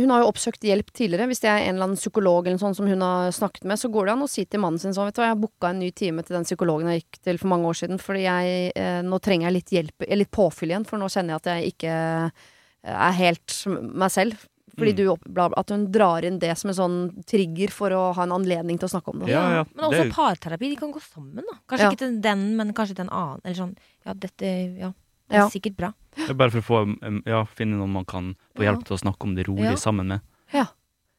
[0.00, 1.26] Hun har jo oppsøkt hjelp tidligere.
[1.30, 3.90] Hvis det er en eller annen psykolog eller sånn som hun har snakket med, så
[3.92, 5.78] går det an å si til mannen sin sånn Vet du hva, jeg booka en
[5.82, 9.02] ny time til den psykologen jeg gikk til for mange år siden, fordi jeg eh,
[9.02, 11.74] Nå trenger jeg litt hjelp, eh, litt påfyll igjen, for nå kjenner jeg at jeg
[11.74, 12.50] ikke eh,
[12.94, 14.34] er helt meg selv.
[14.74, 14.96] Fordi Mm.
[14.98, 18.12] du opp, bla, bla, At hun drar inn det som en sånn trigger for å
[18.16, 19.28] ha en anledning til å snakke om det.
[19.30, 19.64] Ja, ja.
[19.72, 20.70] Men også parterapi.
[20.72, 21.54] De kan gå sammen, da.
[21.70, 21.90] Kanskje Ja.
[21.92, 23.40] ikke til den, men kanskje til en annen.
[23.44, 24.90] Eller sånn Ja, dette Ja.
[25.28, 25.48] Det er Ja.
[25.48, 25.92] sikkert bra.
[26.14, 29.24] Det bare for å få, ja, finne noen man kan få hjelp til å snakke
[29.24, 29.74] om det rolig Ja.
[29.76, 30.20] sammen med.
[30.52, 30.66] Ja.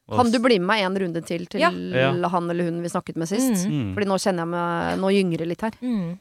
[0.07, 1.71] Kan du bli med meg en runde til til Ja.
[1.71, 2.29] Ja.
[2.29, 3.65] han eller hun vi snakket med sist?
[3.65, 3.71] Mm.
[3.71, 3.93] Mm.
[3.95, 5.71] Fordi nå kjenner jeg meg Nå gynger det litt her.
[5.81, 6.19] Mm.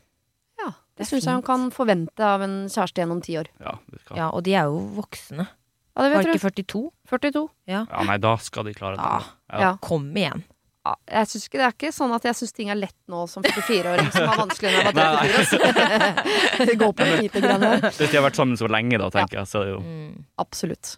[0.59, 3.47] Ja, det Det syns jeg hun kan forvente av en kjæreste gjennom ti år.
[3.61, 4.17] Ja, det skal.
[4.17, 5.49] Ja, og de er jo voksne.
[5.97, 6.91] Ja, det vet Var ikke 42?
[7.07, 7.49] 42.
[7.69, 9.05] ja, nei, da skal de klare det.
[9.05, 9.23] Ja.
[9.53, 9.61] Ja.
[9.61, 9.77] Ja.
[9.77, 10.43] Kom igjen.
[10.85, 13.23] Ja, jeg synes ikke, det er ikke sånn at jeg syns ting er lett nå
[13.33, 15.29] som 44-åring, som er vanskelig når jeg var Nei.
[15.33, 15.39] 34.
[15.41, 16.67] Altså.
[16.69, 17.65] Det går på lite grann.
[17.87, 20.25] Hvis de har vært sammen så lenge, da, tenker jeg, så er det jo Mm.
[20.45, 20.97] Absolutt.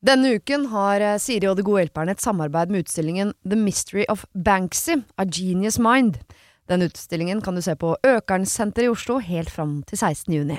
[0.00, 4.06] Denne uken har eh, Siri og De gode hjelperne et samarbeid med utstillingen The Mystery
[4.08, 6.18] of Banksy, A Genius Mind.
[6.70, 10.34] Den utstillingen kan du se på Økernsenteret i Oslo helt fram til 16.
[10.34, 10.58] juni.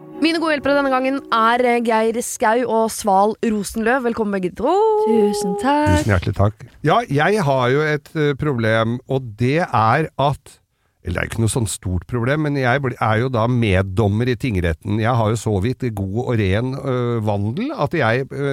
[0.21, 4.03] Mine gode hjelpere denne gangen er eh, Geir Skau og Sval Rosenløv.
[4.05, 4.69] Velkommen begge to.
[5.07, 5.95] Tusen takk.
[5.95, 6.65] Tusen hjertelig takk.
[6.85, 10.57] Ja, jeg har jo et eh, problem, og det er at
[11.01, 14.35] eller det er ikke noe sånn stort problem, men jeg er jo da meddommer i
[14.37, 14.99] tingretten.
[15.01, 16.93] Jeg har jo så vidt god og ren ø,
[17.25, 18.51] vandel at jeg ø,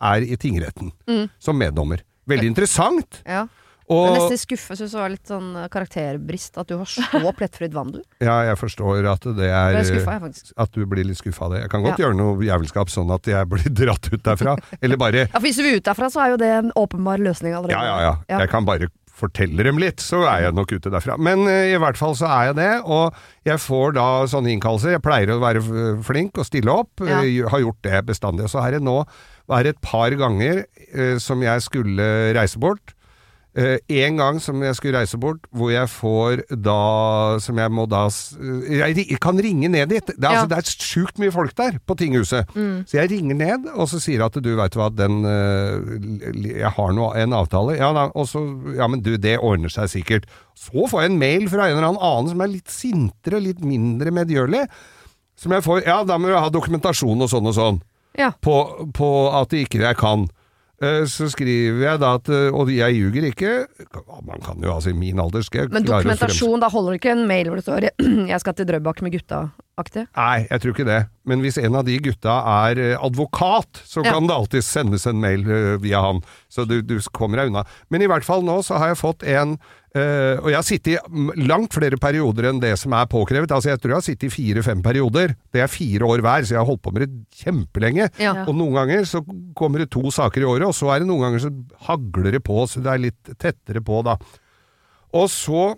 [0.00, 1.26] er i tingretten Mm.
[1.36, 2.00] som meddommer.
[2.32, 3.20] Veldig interessant.
[3.28, 3.42] Ja.
[3.90, 7.02] Og nesten skuffet syns det var litt sånn eh, karakterbrist at du har så
[7.38, 8.04] plettfritt vandel.
[8.22, 10.54] ja, jeg forstår at det er skuffa, jeg.
[10.56, 11.60] At du blir litt skuffa av det.
[11.66, 12.06] Jeg kan godt Ja.
[12.06, 14.56] gjøre noe jævelskap sånn at jeg blir dratt ut derfra.
[14.80, 17.18] Eller bare Ja, for Hvis du vil ut derfra, så er jo det en åpenbar
[17.22, 17.76] løsning allerede.
[17.78, 18.14] Ja, ja, ja.
[18.30, 18.38] Ja.
[18.46, 21.14] Jeg kan bare fortelle dem litt, så er jeg nok ute derfra.
[21.20, 23.12] Men uh, i hvert fall så er jeg det, og
[23.46, 24.94] jeg får da sånne innkallelser.
[24.96, 27.20] Jeg pleier å være eh, flink og stille opp, Ja.
[27.20, 28.48] uh, har gjort det bestandig.
[28.50, 28.96] Så er det nå
[29.52, 30.64] er det et par ganger
[30.96, 32.94] uh, som jeg skulle reise bort.
[33.52, 37.84] Eh, en gang som jeg skulle reise bort, hvor jeg får da Som jeg må
[37.84, 40.06] da eh, Jeg kan ringe ned dit.
[40.06, 40.46] Det er, Ja.
[40.46, 42.48] altså, er sjukt mye folk der på tinghuset.
[42.56, 42.86] Mm.
[42.88, 45.84] Så jeg ringer ned, og så sier at du veit hva, den uh,
[46.48, 47.76] Jeg har noe, en avtale.
[47.76, 48.40] Ja, da, og så
[48.78, 50.24] Ja, men du, det ordner seg sikkert.
[50.56, 53.60] Så får jeg en mail fra en eller annen annen som er litt sintere, litt
[53.60, 54.64] mindre medgjørlig.
[55.36, 57.82] Som jeg får Ja, da må du ha dokumentasjon og sånn og sånn.
[58.16, 58.32] Ja.
[58.40, 60.30] På, på at det ikke jeg kan.
[60.82, 63.52] Eh, Så skriver jeg da at eh, Og jeg ljuger ikke.
[64.26, 67.14] Man kan jo altså i min alder skal jeg Men dokumentasjon, da holder det ikke
[67.14, 67.86] en mail hvor det står
[68.30, 69.44] 'Jeg skal til Drøbak med gutta'.
[69.80, 70.06] Aktig?
[70.16, 71.00] Nei, jeg tror ikke det.
[71.28, 72.34] Men hvis en av de gutta
[72.68, 74.12] er eh, advokat, så Ja.
[74.12, 76.20] kan det alltid sendes en mail eh, via han.
[76.52, 77.62] Så du, du kommer deg unna.
[77.90, 79.54] Men i hvert fall nå så har jeg fått en
[79.94, 83.50] øh, Og jeg har sittet i langt flere perioder enn det som er påkrevet.
[83.52, 85.34] Altså Jeg tror jeg har sittet i fire-fem perioder.
[85.52, 88.10] Det er fire år hver, så jeg har holdt på med det kjempelenge.
[88.18, 88.32] Ja.
[88.46, 89.20] Og noen ganger så
[89.58, 91.52] kommer det to saker i året, og så er det noen ganger så
[91.88, 94.16] hagler det på, så det er litt tettere på, da.
[95.12, 95.74] Og så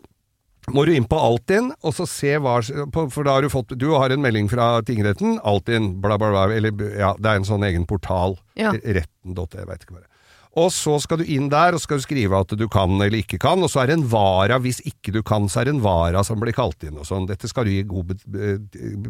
[0.72, 2.56] må du inn på Altinn, og så se hva
[3.12, 5.36] For da har du fått Du har en melding fra tingretten.
[5.44, 6.46] Altinn, bla, bla, bla.
[6.54, 8.38] Eller ja, det er en sånn egen portal.
[8.56, 8.72] Ja.
[8.72, 10.10] Retten.no, jeg veit ikke hva det er.
[10.54, 13.40] Og så skal du inn der, og skal du skrive at du kan eller ikke
[13.42, 14.60] kan, og så er det en vara.
[14.62, 17.26] Hvis ikke du kan, så er det en vara som blir kalt inn og sånn.
[17.26, 18.58] Dette skal du gi god be-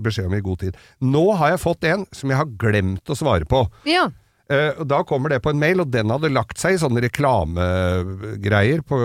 [0.07, 0.79] beskjed om i god tid.
[1.05, 3.61] Nå har jeg fått en som jeg har glemt å svare på.
[3.85, 4.07] Ja.
[4.53, 8.83] Og da kommer det på en mail, og den hadde lagt seg i sånne reklamegreier
[8.85, 8.99] på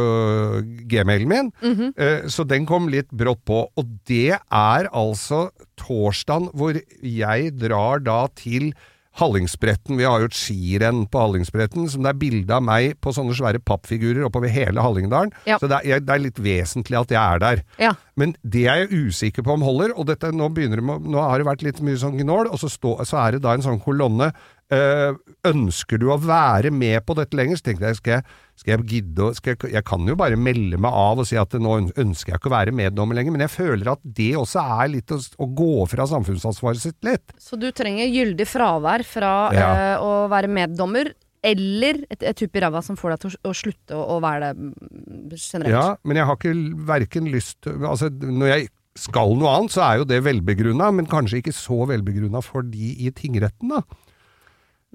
[0.92, 1.52] gmailen min.
[1.96, 3.64] eh, så den kom litt brått på.
[3.80, 8.74] Og det er altså torsdagen hvor jeg drar da til
[9.20, 9.98] Hallingsbretten.
[10.00, 13.34] Vi har jo et skirenn på Hallingsbretten som det er bilde av meg på sånne
[13.36, 15.34] svære pappfigurer oppover hele Hallingdalen.
[15.50, 15.58] Ja.
[15.60, 17.64] Så det er, det er litt vesentlig at jeg er der.
[17.82, 17.96] Ja.
[18.20, 21.20] Men det er jeg usikker på om holder, og dette, nå, begynner det med, nå
[21.26, 23.66] har det vært litt mye sånn gnål, og så, stå, så er det da en
[23.66, 24.32] sånn kolonne.
[24.70, 25.16] Eh,
[25.50, 27.58] ønsker du å være med på dette lenger?
[27.58, 28.26] Så tenkte jeg, skal jeg,
[28.60, 31.56] skal jeg gidde skal jeg, jeg kan jo bare melde meg av og si at
[31.58, 34.92] nå ønsker jeg ikke å være meddommer lenger, men jeg føler at det også er
[34.94, 37.34] litt å, å gå fra samfunnsansvaret sitt litt.
[37.42, 39.70] Så du trenger gyldig fravær fra Ja.
[39.74, 41.10] eh, å være meddommer,
[41.42, 44.20] eller et, et tupp i ræva som får deg til å, å slutte å, å
[44.22, 45.72] være det mm, generelt.
[45.74, 46.54] Ja, men jeg har ikke
[46.90, 48.68] verken lyst Altså, når jeg
[49.00, 52.92] skal noe annet, så er jo det velbegrunna, men kanskje ikke så velbegrunna for de
[53.08, 53.82] i tingretten, da.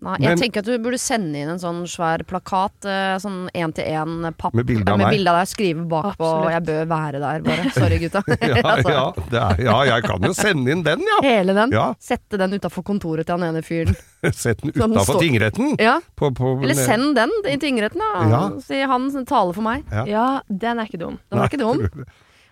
[0.03, 3.49] Nei, jeg Men- tenker at du burde sende inn en sånn svær plakat, eh, sånn
[3.55, 5.11] én-til-én-papp Med bilde av meg?
[5.15, 6.51] bilde av deg, skrive bakpå Absolutt.
[6.51, 7.71] 'jeg bør være der', bare.
[7.71, 8.23] Sorry, gutta.
[8.43, 11.19] Ja, Altså, ja, det er, ja, jeg kan jo sende inn den, ja.
[11.23, 11.71] Hele den.
[11.71, 11.95] Ja.
[12.01, 13.95] Sette den utafor kontoret til han ene fyren.
[14.35, 15.77] Sett den Sånn utafor står- tingretten.
[15.79, 16.01] Ja.
[16.17, 18.29] På, på, Eller send den i tingretten, da.
[18.29, 18.51] Ja.
[18.61, 19.85] Si han taler for meg.
[19.93, 20.05] Ja.
[20.05, 21.19] Ja, den er ikke dum.
[21.31, 22.05] Den var ikke dum.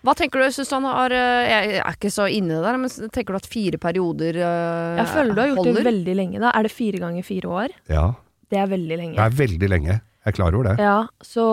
[0.03, 2.63] Hva tenker du, syns du han har eh, Jeg er ikke så inne i det
[2.65, 4.97] der, men tenker du at fire perioder holder?
[4.99, 5.77] Jeg føler du har gjort holder?
[5.79, 6.39] det veldig lenge.
[6.43, 7.69] da Er det fire ganger fire år?
[7.89, 8.07] Ja,
[8.51, 9.15] Det er veldig lenge.
[9.15, 9.93] det er veldig lenge.
[10.23, 10.75] Jeg er klar over det.
[10.79, 11.45] Ja, så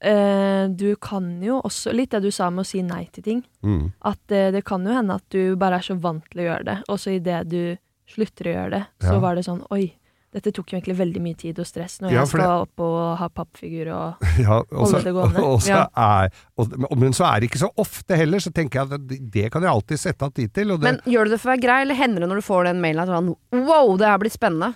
[0.00, 3.42] eh, du kan jo også Litt det du sa med å si nei til ting.
[3.64, 3.92] Mm.
[4.08, 6.64] At eh, det kan jo hende at du bare er så vant til å gjøre
[6.70, 7.76] det, og så idet du
[8.10, 9.20] slutter å gjøre det, så Ja.
[9.22, 9.92] var det sånn Oi,
[10.32, 12.82] dette tok jo egentlig veldig mye tid og stress når Ja, jeg skal det- opp
[12.86, 15.42] og ha pappfigur og Ja, også, Holde det gående.
[15.42, 15.80] og Ja.
[15.96, 19.18] er, og, men så er det ikke så ofte heller, så tenker jeg at det,
[19.34, 20.70] det kan jeg alltid sette av tid til.
[20.70, 22.46] Og det, Men gjør du det for å være grei, eller hender det når du
[22.46, 23.34] får den mailen at sånn
[23.66, 24.74] Wow, det her blir spennende.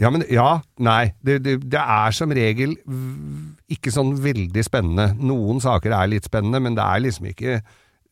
[0.00, 1.12] ja, men ja, nei.
[1.22, 2.72] Det, det, det er som regel
[3.70, 5.10] ikke sånn veldig spennende.
[5.20, 7.60] Noen saker er litt spennende, men det er liksom ikke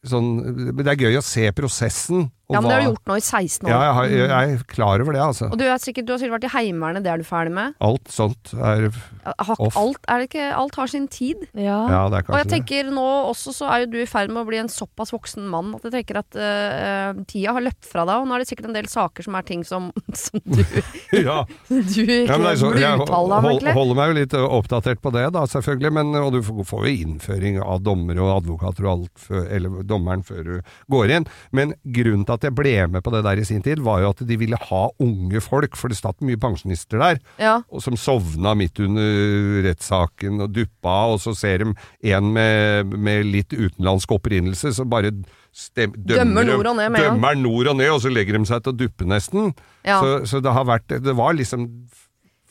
[0.06, 0.28] sånn
[0.76, 2.28] Men det er gøy å se prosessen.
[2.48, 3.70] Og Ja, men det har du gjort nå i 16 år.
[3.70, 5.48] Ja, jeg, har, jeg er klar over det, altså.
[5.52, 7.74] Og du, er sikkert, du har sikkert vært i Heimevernet, det er du ferdig med?
[7.84, 8.86] Alt sånt er
[9.28, 9.76] Off.
[9.76, 11.42] alt, er det ikke, alt har sin tid.
[11.52, 11.80] Ja.
[11.92, 12.52] Ja, det er Og jeg kanskje det.
[12.54, 15.44] tenker nå også så er jo du i ferd med å bli en såpass voksen
[15.52, 18.50] mann at jeg tenker at uh, tida har løpt fra deg, og nå er det
[18.52, 19.90] sikkert en del saker som er ting som,
[20.24, 20.62] som du,
[21.28, 21.42] Ja.
[21.68, 25.12] du ikke Ja, men det er så, burde jeg holder meg jo litt oppdatert på
[25.14, 25.92] det, da, selvfølgelig.
[25.98, 29.82] Men, og du får får jo innføring av dommere og advokater og alt, før, eller
[29.88, 30.54] dommeren før du
[30.92, 31.28] går inn.
[31.54, 34.12] Men grunnen til at jeg ble med på det der i sin tid, var jo
[34.12, 37.20] at de ville ha unge folk, for det satt mye pensjonister der.
[37.40, 37.56] Ja.
[37.72, 41.74] Og som sovna midt under rettssaken og duppa, og så ser de
[42.14, 45.14] en med, med litt utenlandsk opprinnelse, så bare
[45.54, 47.06] stem, Dømmer dømmer, nord og ned med.
[47.06, 49.52] Dømmer nord og ned, og så legger de seg til å duppe nesten.
[49.86, 50.02] Ja.
[50.02, 51.68] Så, så det har vært Det var liksom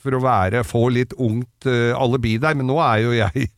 [0.08, 3.50] for å være få litt ungt uh, alibi der, men nå er jo jeg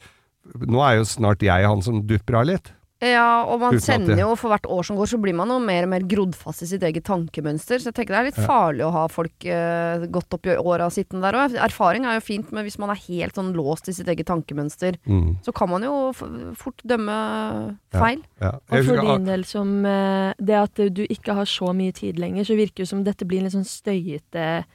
[0.49, 2.69] Nå er jo snart jeg han som dupper av litt.
[2.99, 5.85] Ja, og man kjenner jo for hvert år som går, så blir man jo mer
[5.85, 7.79] og mer grodd fast i sitt eget tankemønster.
[7.79, 10.89] Så jeg tenker det er litt farlig å ha folk eh, godt opp i åra
[10.91, 11.55] sittende der òg.
[11.63, 14.97] Erfaring er jo fint, men hvis man er helt sånn låst i sitt eget tankemønster,
[15.07, 16.23] Mm, så kan man jo f
[16.59, 18.19] fort dømme feil.
[18.41, 18.51] ja.
[18.69, 22.43] Og for din del som eh, Det at du ikke har så mye tid lenger,
[22.43, 24.65] så virker det som dette blir en litt sånn støyete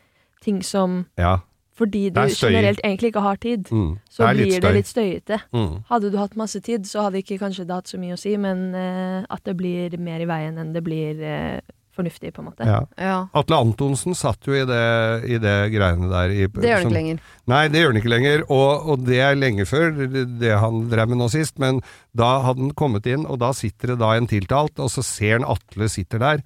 [0.40, 1.38] ting som ja.
[1.74, 4.90] Fordi du er generelt egentlig ikke har tid, Mm, så det litt blir det litt
[4.90, 5.38] støyete.
[5.52, 5.84] Mm.
[5.90, 8.36] Hadde du hatt masse tid, så hadde ikke kanskje det hatt så mye å si,
[8.38, 11.58] men uh, at det blir mer i veien enn det blir uh,
[11.94, 12.66] fornuftig, på en måte.
[12.66, 12.80] Ja.
[12.98, 13.16] Ja.
[13.38, 14.82] Atle Antonsen satt jo i det,
[15.30, 16.34] i det greiene der.
[16.34, 17.22] I, Det gjør han ikke lenger.
[17.50, 20.84] Nei, det gjør han ikke lenger, og, og det er lenge før det, det han
[20.92, 21.80] drev med nå sist, men
[22.14, 25.38] da hadde han kommet inn, og da sitter det da en tiltalt, og så ser
[25.38, 26.44] han Atle sitter der,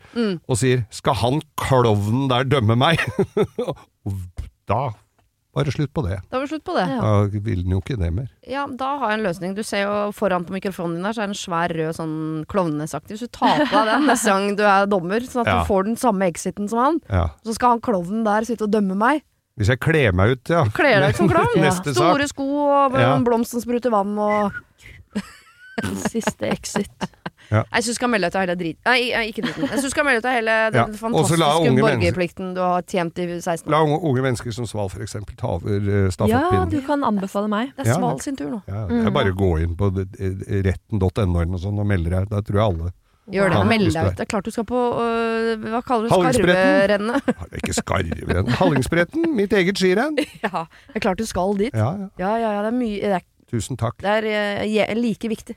[0.48, 3.04] og sier 'skal han klovnen der dømme meg?'
[3.64, 4.96] og
[5.58, 6.18] da det slutt på det.
[6.30, 6.84] Da var det slutt på det.
[6.90, 6.98] Ja.
[7.02, 8.28] Da vil den jo ikke det mer.
[8.46, 9.54] Ja, da har jeg en løsning.
[9.58, 12.16] Du ser jo foran på mikrofonen din der, så er det en svær rød sånn
[12.50, 13.16] klovnesaktig.
[13.18, 15.58] Hvis du tar på deg den neste gang du er dommer, sånn at Ja.
[15.62, 17.28] du får den samme exiten som han, Ja.
[17.44, 19.22] så skal han klovnen der sitte og dømme meg.
[19.58, 20.64] Hvis jeg kler meg ut, ja.
[20.70, 21.72] Kler deg ut som klovn.
[21.94, 22.28] Store sak.
[22.30, 24.52] Sko og blomsten en blomst spruter vann og
[26.08, 26.90] Siste exit.
[27.48, 28.78] Jeg syns du skal melde deg av hele drit...
[28.84, 28.98] Nei,
[29.30, 29.64] ikke driten.
[29.64, 31.00] Jeg syns du skal melde deg til hele den ja.
[31.00, 33.72] fantastiske borgerplikten du har tjent i 16 år.
[33.72, 35.80] La unge, unge mennesker som Sval for eksempel ta over
[36.14, 36.60] stafettpinnen.
[36.60, 37.74] Ja, du kan anbefale meg.
[37.76, 38.62] Det er Ja, Sval sin tur nå.
[38.68, 42.32] Ja, det er bare å gå inn på eh, retten.no og, sånn, og melde deg.
[42.32, 42.96] Da tror jeg alle
[43.28, 43.56] Gjør det.
[43.58, 44.16] Ja, Meld deg ut.
[44.16, 47.30] Det er klart du skal på øh, Hva kaller du skarverennet?
[47.60, 48.54] Ikke skarverennet.
[48.56, 50.16] Hallingsbretten, mitt eget skirenn.
[50.46, 51.74] ja, det er klart du skal dit.
[51.76, 52.08] Ja, ja.
[52.22, 52.62] Ja, ja, ja.
[52.64, 54.00] Det er mye Det er, Tusen takk.
[54.04, 54.28] det er
[54.60, 55.56] uh, like viktig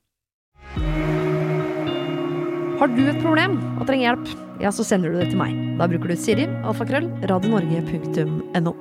[2.81, 4.29] Har du et problem og trenger hjelp,
[4.63, 5.51] ja, så sender du det til meg.
[5.77, 8.73] Da bruker du Siri, alfakrøll, radionorge.no.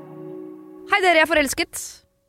[0.91, 1.83] Hei dere, jeg er forelsket.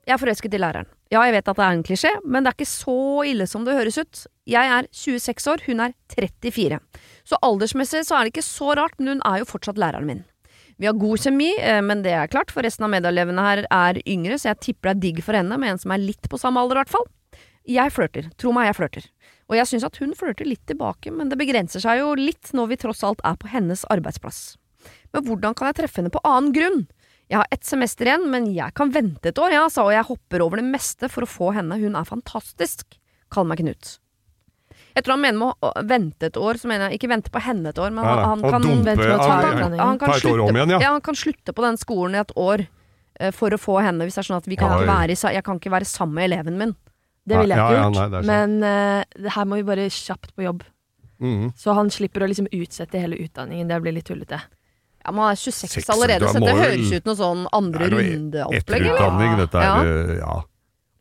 [0.07, 0.89] Jeg er forelsket i læreren.
[1.14, 2.97] Ja, jeg vet at det er en klisjé, men det er ikke så
[3.28, 4.26] ille som det høres ut.
[4.49, 6.82] Jeg er 26 år, hun er 34.
[7.28, 10.24] Så aldersmessig så er det ikke så rart, men hun er jo fortsatt læreren min.
[10.82, 14.01] Vi har god kjemi, eh, men det er klart, for resten av medelevene her er
[14.09, 16.39] yngre, så jeg tipper det er digg for henne med en som er litt på
[16.41, 17.05] samme alder, i hvert fall.
[17.70, 18.32] Jeg flørter.
[18.41, 19.05] Tro meg, jeg flørter.
[19.52, 22.72] Og jeg syns at hun flørter litt tilbake, men det begrenser seg jo litt når
[22.72, 24.56] vi tross alt er på hennes arbeidsplass.
[25.12, 26.86] Men hvordan kan jeg treffe henne på annen grunn?
[27.32, 30.08] Jeg har ett semester igjen, men jeg kan vente et år, ja, sa, og jeg
[30.08, 31.78] hopper over det meste for å få henne.
[31.80, 32.97] Hun er fantastisk.
[33.32, 33.97] Kall meg Knut.
[34.91, 37.39] Jeg tror han mener med å vente et år, så mener jeg ikke vente på
[37.43, 38.16] henne et år, men nei.
[38.28, 40.80] han kan dumpe- ta ja, ja, han kan slutte, igjen, ja.
[40.89, 44.20] han kan slutte på den skolen i et år uh, for å få henne, hvis
[44.20, 46.60] det er sånn at vi kan ikke være, jeg kan ikke være sammen med eleven
[46.60, 46.76] min.
[47.32, 47.98] Det ville jeg ikke ja, gjort.
[47.98, 50.64] nei, det er men uh, det her må vi bare kjapt på jobb.
[51.22, 51.52] Mm.
[51.58, 53.70] Så han slipper å liksom utsette hele utdanningen.
[53.70, 54.42] Det blir litt tullete.
[55.02, 58.98] Ja, Man er 26 Seks, allerede, så det høres ut noe sånn andre runde-opplegg, eller?
[58.98, 60.18] Etterutdanning, dette er Ja.
[60.20, 60.40] ja.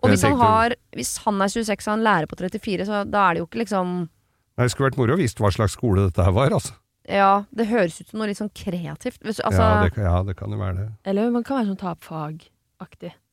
[0.00, 3.26] Og hvis han, har, hvis han er 26 og han lærer på 34, så da
[3.26, 6.06] er det jo ikke liksom Nei, Det skulle vært moro å vite hva slags skole
[6.08, 6.72] dette her var, altså.
[7.08, 9.20] Ja, det høres ut som noe litt sånn kreativt.
[9.24, 10.88] Hvis, altså, ja, det, kan- ja, det kan jo være det.
[11.08, 12.50] Eller man kan være sånn ta opp fag-aktig.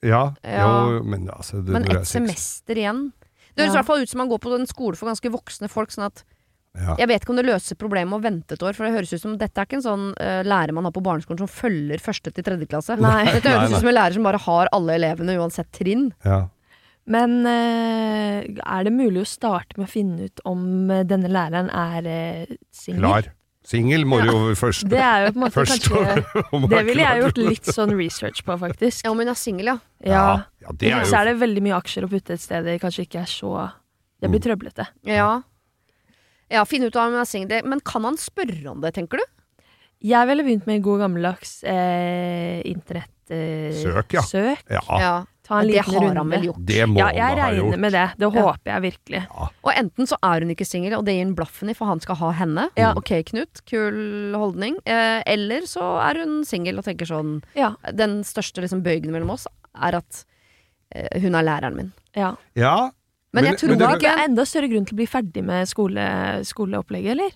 [0.06, 0.66] Ja, Ja.
[0.68, 3.12] jo, men altså det, men ett seks- semester igjen.
[3.56, 5.70] Det høres i hvert fall ut som man går på en skole for ganske voksne
[5.72, 5.90] folk.
[5.90, 6.24] Sånn at
[6.78, 6.94] ja.
[7.00, 9.22] Jeg vet ikke om det løser problemet å vente et år, for det høres ut
[9.24, 12.30] som dette er ikke en sånn uh, lærer man har på barneskolen som følger første
[12.30, 12.94] til tredje klasse.
[13.02, 13.24] Nei.
[13.34, 13.80] Dette høres nei.
[13.80, 16.12] ut som en lærer som bare har alle elevene uansett trinn.
[16.26, 16.44] ja.
[17.08, 21.70] Men uh, er det mulig å starte med å finne ut om eh, denne læreren
[21.72, 23.00] er uh, singel?
[23.00, 23.30] Klar.
[23.68, 27.04] Singel må du jo først Det er jo på en måte Først kanskje Det ville
[27.04, 29.04] jeg gjort litt sånn research på, faktisk.
[29.04, 29.78] Ja, om hun er singel, ja.
[30.06, 30.24] Ja.
[30.64, 31.10] ja, det er jo...
[31.12, 33.52] Så er det veldig mye aksjer å putte et sted det kanskje ikke er så
[34.24, 34.88] Det blir trøblete.
[35.08, 35.32] Ja,
[36.54, 37.68] ja finne ut av om hun er singel.
[37.68, 39.26] Men kan han spørre om det, tenker du?
[40.08, 43.12] Jeg ville begynt med god gammeldags eh, internett...
[43.34, 44.24] Eh, Søk, ja.
[44.24, 44.62] søk.
[44.72, 45.12] Ja.
[45.48, 45.56] Ja.
[45.56, 46.66] Ta en Det har han vel gjort.
[46.66, 47.80] Det må Ja, jeg regner gjort.
[47.80, 48.10] med det.
[48.18, 48.42] Det Ja.
[48.42, 49.28] håper jeg virkelig.
[49.64, 52.00] Og enten så er hun ikke singel, og det gir hun blaffen i, for han
[52.02, 52.70] skal ha henne.
[52.76, 52.94] Ja.
[52.98, 54.76] Ok, Knut, kul holdning.
[54.86, 57.76] Eh, eller så er hun singel og tenker sånn Ja.
[57.94, 59.48] Den største liksom, bøygen mellom oss
[59.82, 60.26] er at
[60.94, 61.94] eh, hun er læreren min.
[62.16, 62.36] ja.
[62.56, 62.92] Ja,
[63.34, 65.06] Men, Men- jeg tror men det- at Det er enda større grunn til å bli
[65.06, 67.32] ferdig med skole, skoleopplegget, eller?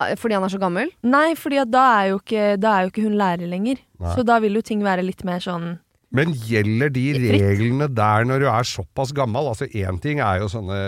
[0.00, 0.90] Eh, Fordi han er så gammel?
[1.02, 3.78] Nei, fordi da er jo ikke, da er jo ikke hun lærer lenger.
[3.98, 4.14] Nei.
[4.14, 5.78] Så da vil jo ting være litt mer sånn
[6.14, 9.50] Men gjelder de reglene der når du er såpass gammel?
[9.50, 10.78] Altså Én ting er jo sånne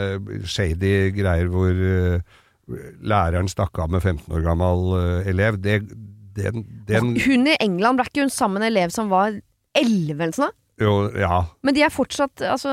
[0.49, 2.39] shady greier hvor eh,
[3.05, 5.61] læreren stakk av med 15 år gammel eh, elev.
[5.61, 5.83] Det,
[6.39, 9.37] den, den Hun i England ble ikke hun sammen med en elev som var
[9.77, 10.57] 11 eller sånn?
[10.81, 11.43] Jo, ja.
[11.63, 12.71] Men de er fortsatt altså,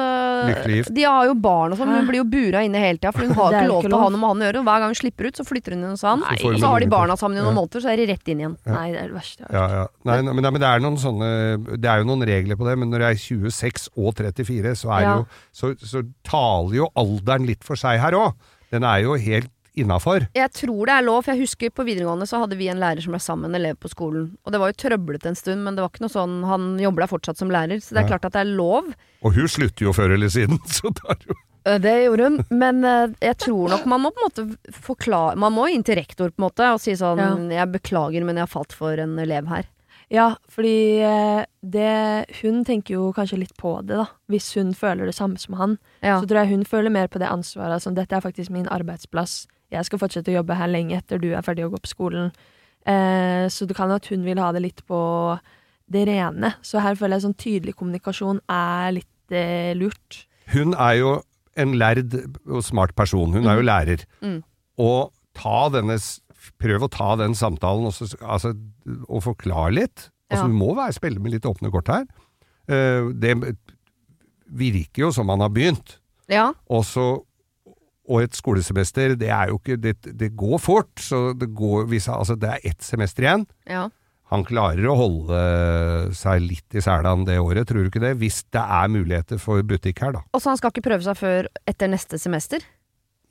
[0.47, 0.93] Lykkelig gift.
[0.95, 3.11] De har jo barn og sånn, men hun blir jo bura inne hele tida.
[3.11, 4.11] For hun har Det er ikke lov ikke til å ha lov.
[4.15, 4.61] noe med han å gjøre.
[4.61, 6.19] Og hver gang hun slipper ut, så flytter hun inn hos han.
[6.23, 6.37] Nei.
[6.47, 7.59] Og så har de barna sammen i noen Ja.
[7.61, 8.55] måneder, så er de rett inn igjen.
[8.65, 9.87] Nei, det er det verste jeg har Ja, ja.
[10.07, 12.65] Nei, nei, men, nei, men det er noen sånne Det er jo noen regler på
[12.69, 15.15] det, men når jeg er 26 og 34, så, er Ja.
[15.17, 18.33] jo, så, så taler jo alderen litt for seg her òg.
[18.71, 20.27] Den er jo helt innafor.
[20.37, 23.01] Jeg tror det er lov, for jeg husker på videregående så hadde vi en lærer
[23.05, 24.29] som ble sammen med en elev på skolen.
[24.45, 27.05] Og det var jo trøblete en stund, men det var ikke noe sånn Han jobber
[27.05, 28.13] der fortsatt som lærer, så det er Ja.
[28.17, 28.93] klart at det er lov.
[29.23, 32.35] Og hun slutter jo før eller siden, så det er jo Eh, Det gjorde hun,
[32.49, 35.97] men eh, jeg tror nok man må på en måte forklare Man må inn til
[35.99, 39.17] rektor på en måte og si sånn Jeg beklager, men jeg har falt for en
[39.19, 39.65] elev her.
[40.09, 44.05] Ja, fordi eh, det, hun tenker jo kanskje litt på det, da.
[44.31, 45.75] Hvis hun føler det samme som han.
[45.99, 46.21] Ja.
[46.21, 49.47] Så tror jeg hun føler mer på det ansvaret Sånn, dette er faktisk min arbeidsplass.
[49.73, 52.31] Jeg skal fortsette å jobbe her lenge etter du er ferdig å gå på skolen.
[52.87, 54.99] Eh, så det kan at hun vil ha det litt på
[55.91, 56.53] det rene.
[56.63, 60.23] Så her føler jeg sånn tydelig kommunikasjon er litt eh, lurt.
[60.53, 61.17] Hun er jo
[61.59, 62.15] en lærd
[62.45, 63.33] og smart person.
[63.35, 64.03] Hun er jo lærer.
[64.23, 64.39] Mm.
[64.83, 65.97] Og ta denne,
[66.61, 68.53] prøv å ta den samtalen og, så, altså,
[69.07, 70.09] og forklare litt.
[70.29, 70.47] Altså, Ja.
[70.47, 72.07] Du må være, spille med litt åpne kort her.
[72.67, 73.35] Eh, det
[74.47, 75.97] virker jo som han har begynt.
[76.31, 76.51] Ja.
[76.71, 77.23] Og så
[78.07, 80.91] og et skolesemester, det er jo ikke Det, det går fort.
[80.99, 83.47] Så det går hvis, Altså, det er ett semester igjen.
[83.69, 83.87] ja.
[84.27, 85.37] Han klarer å holde
[86.11, 88.17] seg litt i selene det året, tror du ikke det?
[88.19, 90.21] Hvis det er muligheter for butikk her, da.
[90.35, 92.59] Og så han skal ikke prøve seg før etter neste semester?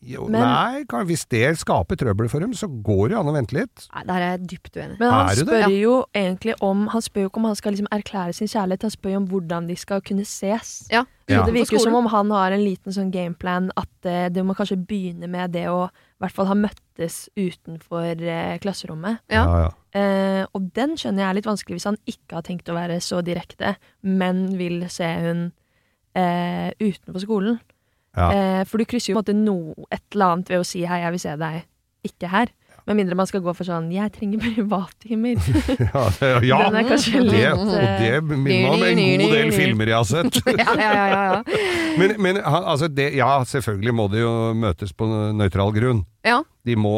[0.05, 3.57] Jo, Men- nei, hvis det skaper trøbbel for dem, så går det an å vente
[3.57, 3.88] litt.
[3.94, 4.99] Nei, der er jeg dypt uenig.
[5.01, 5.47] Men han det?
[5.47, 8.82] spør jo egentlig om Han spør jo ikke om han skal liksom erklære sin kjærlighet,
[8.82, 10.86] han spør jo om hvordan de skal kunne ses.
[10.90, 11.05] Ja.
[11.28, 11.44] Ja.
[11.44, 14.55] Det virker jo som om han har en liten sånn gameplan at uh, det må
[14.55, 19.18] kanskje begynne med det å i hvert fall ha møttes utenfor uh, klasserommet.
[19.28, 19.42] Ja.
[19.42, 19.70] ja.
[19.97, 23.01] uh, og den skjønner jeg er litt vanskelig hvis han ikke har tenkt å være
[23.01, 25.49] så direkte, men vil se hun
[26.16, 27.59] eh, utenfor skolen.
[28.16, 28.30] Ja.
[28.32, 30.84] Eh, for du krysser jo på en måte no, et eller annet ved å si
[30.86, 31.64] 'hei, jeg vil se deg
[32.06, 32.48] ikke her'.
[32.86, 35.40] Med mindre man skal gå for sånn 'jeg trenger privattimer'.
[35.92, 36.58] Ja, det- ja.
[36.70, 39.96] Den er kanskje det, og eh, det minner meg om en god del filmer jeg
[39.96, 40.40] har sett.
[40.46, 41.42] ja, ja, ja, ja, ja.
[41.98, 45.04] Men, men altså det, ja, selvfølgelig må det jo møtes på
[45.34, 46.04] nøytral grunn.
[46.24, 46.42] ja.
[46.66, 46.92] De må,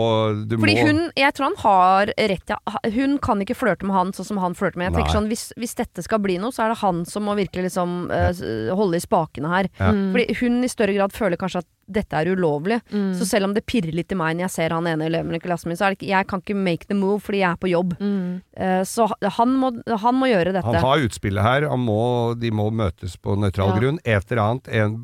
[0.48, 2.56] du Fordi må hun, jeg tror han har rett ja.
[2.94, 4.88] Hun kan ikke flørte med han sånn som han flørter med.
[4.88, 5.16] Jeg tenker Nei.
[5.18, 7.98] sånn, hvis, hvis dette skal bli noe, så er det han som må virkelig liksom
[8.08, 9.68] uh, holde i spakene her.
[9.78, 9.90] Ja.
[9.92, 10.06] Mm.
[10.16, 12.80] Fordi hun i større grad føler kanskje at dette er ulovlig.
[12.92, 13.14] Mm.
[13.16, 15.40] Så selv om det pirrer litt i meg når jeg ser han ene eleven i
[15.40, 17.60] klassen min, så er det ikke Jeg kan ikke make the move fordi jeg er
[17.62, 17.94] på jobb.
[18.00, 18.40] Mm.
[18.60, 19.06] Uh, så
[19.38, 20.66] han må, han må gjøre dette.
[20.68, 22.00] Han har utspillet her, han må,
[22.40, 23.78] de må møtes på nøytral Ja.
[23.80, 24.00] grunn.
[24.04, 24.98] Et eller annet, en,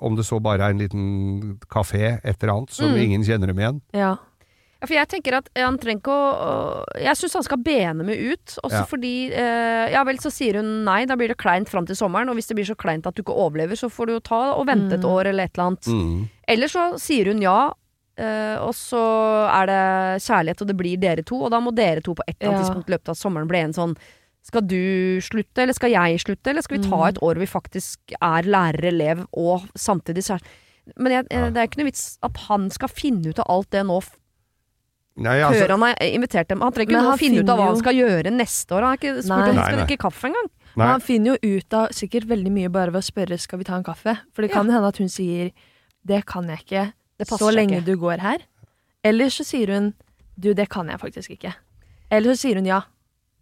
[0.00, 2.96] om det så bare er en liten kafé, et eller annet, som Mm.
[3.04, 3.80] ingen kjenner dem igjen.
[3.94, 4.09] Ja.
[4.80, 8.18] Ja, for jeg tenker at han trenger ikke å Jeg syns han skal bene meg
[8.32, 8.54] ut.
[8.64, 8.84] Også Ja.
[8.88, 12.28] fordi eh, Ja vel, så sier hun nei, da blir det kleint fram til sommeren.
[12.30, 14.52] Og hvis det blir så kleint at du ikke overlever, så får du jo ta
[14.54, 15.10] og vente et Mm.
[15.12, 15.84] år eller et eller annet.
[15.86, 16.28] Mm.
[16.48, 17.72] Eller så sier hun ja,
[18.16, 19.02] eh, og så
[19.52, 21.42] er det kjærlighet, og det blir dere to.
[21.44, 22.72] Og da må dere to på et eller annet Ja.
[22.74, 23.96] tidspunkt i løpet av sommeren bli en sånn
[24.42, 27.08] skal du slutte, eller skal jeg slutte, eller skal vi ta Mm.
[27.08, 30.40] et år hvor vi faktisk er lærer-elev og samtidig så er
[30.98, 31.50] Men jeg, Ja.
[31.50, 34.02] det er ikke noe vits at han skal finne ut av alt det nå
[35.20, 36.60] f- altså, før han har invitert dem.
[36.60, 38.80] Han trenger ikke Men han å finne ut av hva han skal gjøre neste år.
[38.80, 39.50] Han har ikke spurt Nei.
[39.50, 40.48] om han skal drikke kaffe engang.
[40.76, 43.64] Men han finner jo ut av sikkert veldig mye bare ved å spørre 'skal vi
[43.64, 44.18] ta en kaffe'?
[44.32, 45.50] For det kan hende at hun sier
[46.06, 47.84] 'det kan jeg ikke Det så lenge ikke.
[47.84, 48.40] du går her'.
[49.04, 49.94] Eller så sier hun
[50.38, 51.54] 'du, det kan jeg faktisk ikke'.
[52.10, 52.82] Eller så sier hun ja.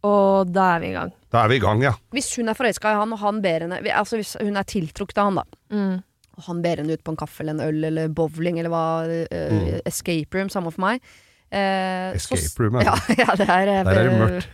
[0.04, 1.12] Og da er vi i gang.
[1.32, 1.92] da er vi i gang, ja.
[2.12, 5.18] Hvis hun er forelska i han, og han ber henne Altså hvis hun er tiltrukket
[5.18, 5.42] av han, da.
[5.70, 6.02] Mm.
[6.38, 9.04] Og han ber henne ut på en kaffe eller en øl eller bowling eller hva
[9.04, 9.80] uh, Mm.
[9.84, 11.00] Escape room, samme for meg.
[11.50, 12.94] Eh, så- Escape room, ja.
[13.08, 13.14] ja.
[13.24, 14.48] ja, det er, eh, Der er det mørkt.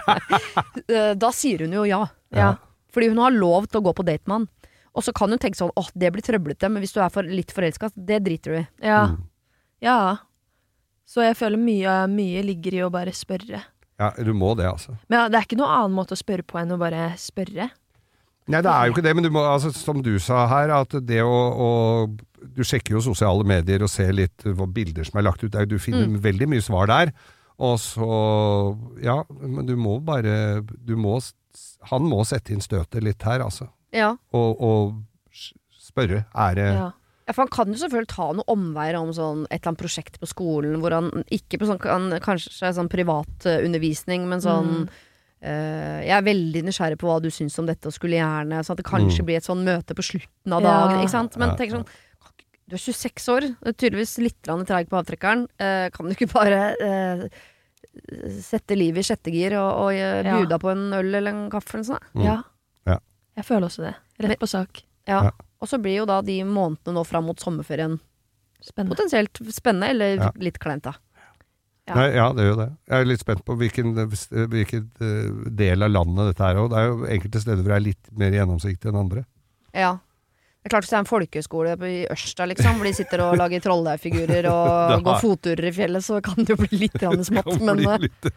[0.90, 2.02] eh, da sier hun jo ja.
[2.34, 2.54] Ja.
[2.92, 4.48] Fordi hun har lov til å gå på date med han.
[4.98, 7.22] Og så kan hun tenke sånn åh, det blir trøblete, men hvis du er for
[7.26, 8.64] litt forelska, det driter du i.
[8.82, 9.02] Ja.
[9.12, 9.20] Mm.
[9.86, 9.98] ja.
[11.06, 13.62] Så jeg føler mye, mye ligger i å bare spørre.
[14.00, 14.94] Ja, du må det, altså.
[15.08, 17.70] Men ja, det er ikke noen annen måte å spørre på enn å bare spørre.
[18.50, 20.94] Nei, det er jo ikke det, men du må, altså, som du sa her, at
[21.06, 21.34] det å,
[21.66, 21.70] å
[22.56, 25.52] Du sjekker jo sosiale medier og ser litt hva bilder som er lagt ut.
[25.68, 26.18] Du finner Mm.
[26.24, 27.12] veldig mye svar der.
[27.60, 31.18] Og så Ja, men du må bare du må,
[31.90, 33.68] Han må sette inn støtet litt her, altså.
[33.92, 34.16] Ja.
[34.32, 35.02] Og, og
[35.78, 36.24] spørre.
[36.34, 36.90] Er det Ja.
[37.28, 40.16] Ja, for han kan jo selvfølgelig ta noen omveier om sånn et eller annet prosjekt
[40.18, 44.88] på skolen, hvor han ikke på sånn, kan, kanskje sånn privatundervisning, men sånn Mm.
[45.42, 48.76] Eh, Jeg er veldig nysgjerrig på hva du syns om dette, og skulle gjerne Sånn
[48.76, 49.26] at det kanskje Mm.
[49.26, 50.68] blir et sånn møte på slutten av Ja.
[50.86, 51.36] dagen, ikke sant?
[51.36, 51.86] Men Ja, tenk sånn
[52.68, 55.48] Du er 26 år, du er tydeligvis litt treig på avtrekkeren.
[55.58, 57.28] Uh, kan du ikke bare uh,
[58.40, 60.36] sette livet i sjette gir og, og eh, Ja.
[60.38, 62.14] bjuda på en øl eller en kaffe eller noe sånt?
[62.14, 62.24] Mm.
[62.24, 62.36] ja.
[62.86, 62.98] Ja.
[63.36, 63.94] Jeg føler også det.
[64.22, 64.82] Rett på sak.
[65.08, 65.22] Ja.
[65.24, 65.30] Ja.
[65.60, 67.98] Og så blir jo da de månedene nå fram mot sommerferien
[68.62, 68.94] Spennende.
[68.94, 70.30] potensielt spennende, eller Ja.
[70.36, 70.92] litt kleint, da.
[71.90, 71.96] Ja.
[71.98, 72.68] Nei, ja, det jo det.
[72.86, 73.96] Jeg er litt spent på hvilken,
[74.52, 77.78] hvilken eh, del av landet dette er Og Det er jo enkelte steder hvor det
[77.80, 79.24] er litt mer gjennomsiktig enn andre.
[79.74, 79.96] Ja.
[80.60, 83.38] Det er klart Hvis det er en folkehøyskole i Ørsta, liksom, hvor de sitter og
[83.40, 85.00] lager trolldeigfigurer og har...
[85.06, 87.48] går fotturer i fjellet, så kan det jo bli litt smått.
[87.64, 88.28] Men eh, litt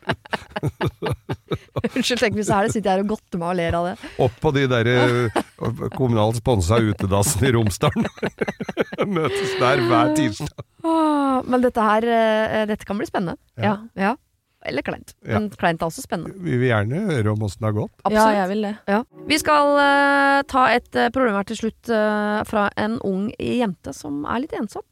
[1.98, 3.90] unnskyld, tenk hvis det er det, sitter jeg her og godter meg og ler av
[3.90, 3.96] det.
[4.24, 5.42] opp på de der eh,
[6.00, 8.08] kommunalt sponsa utedassene i Romsdalen.
[9.04, 10.70] Møtes der hver tirsdag.
[11.44, 13.36] Men dette her eh, Dette kan bli spennende.
[13.60, 13.82] Ja.
[14.00, 14.16] Ja.
[14.66, 15.14] Eller kleint.
[15.26, 15.38] Ja.
[15.38, 16.38] Men kleint er også spennende.
[16.44, 18.08] Vi vil gjerne høre om åssen det har gått.
[18.14, 18.74] ja, jeg vil det.
[18.88, 19.04] Ja.
[19.28, 23.94] Vi skal uh, ta et eh, problem her til slutt uh, fra en ung jente
[23.96, 24.86] som er litt ensom.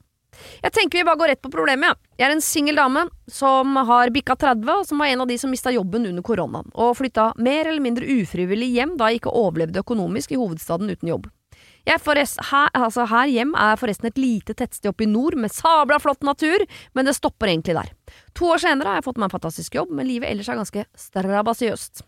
[0.62, 1.92] Jeg tenker vi bare går rett på problemet.
[1.92, 2.22] Ja.
[2.22, 5.38] Jeg er en singel dame som har bikka 30, og som var en av de
[5.42, 9.36] som mista jobben under koronaen, og flytta mer eller mindre ufrivillig hjem da jeg ikke
[9.36, 11.30] overlevde økonomisk i hovedstaden uten jobb.
[11.88, 15.54] Jeg forrest, her, altså her hjem er forresten et lite tettsted oppe i nord med
[15.54, 16.62] sabla flott natur,
[16.94, 17.90] men det stopper egentlig der.
[18.40, 20.86] To år senere har jeg fått meg en fantastisk jobb, men livet ellers er ganske
[20.98, 22.04] strabasiøst.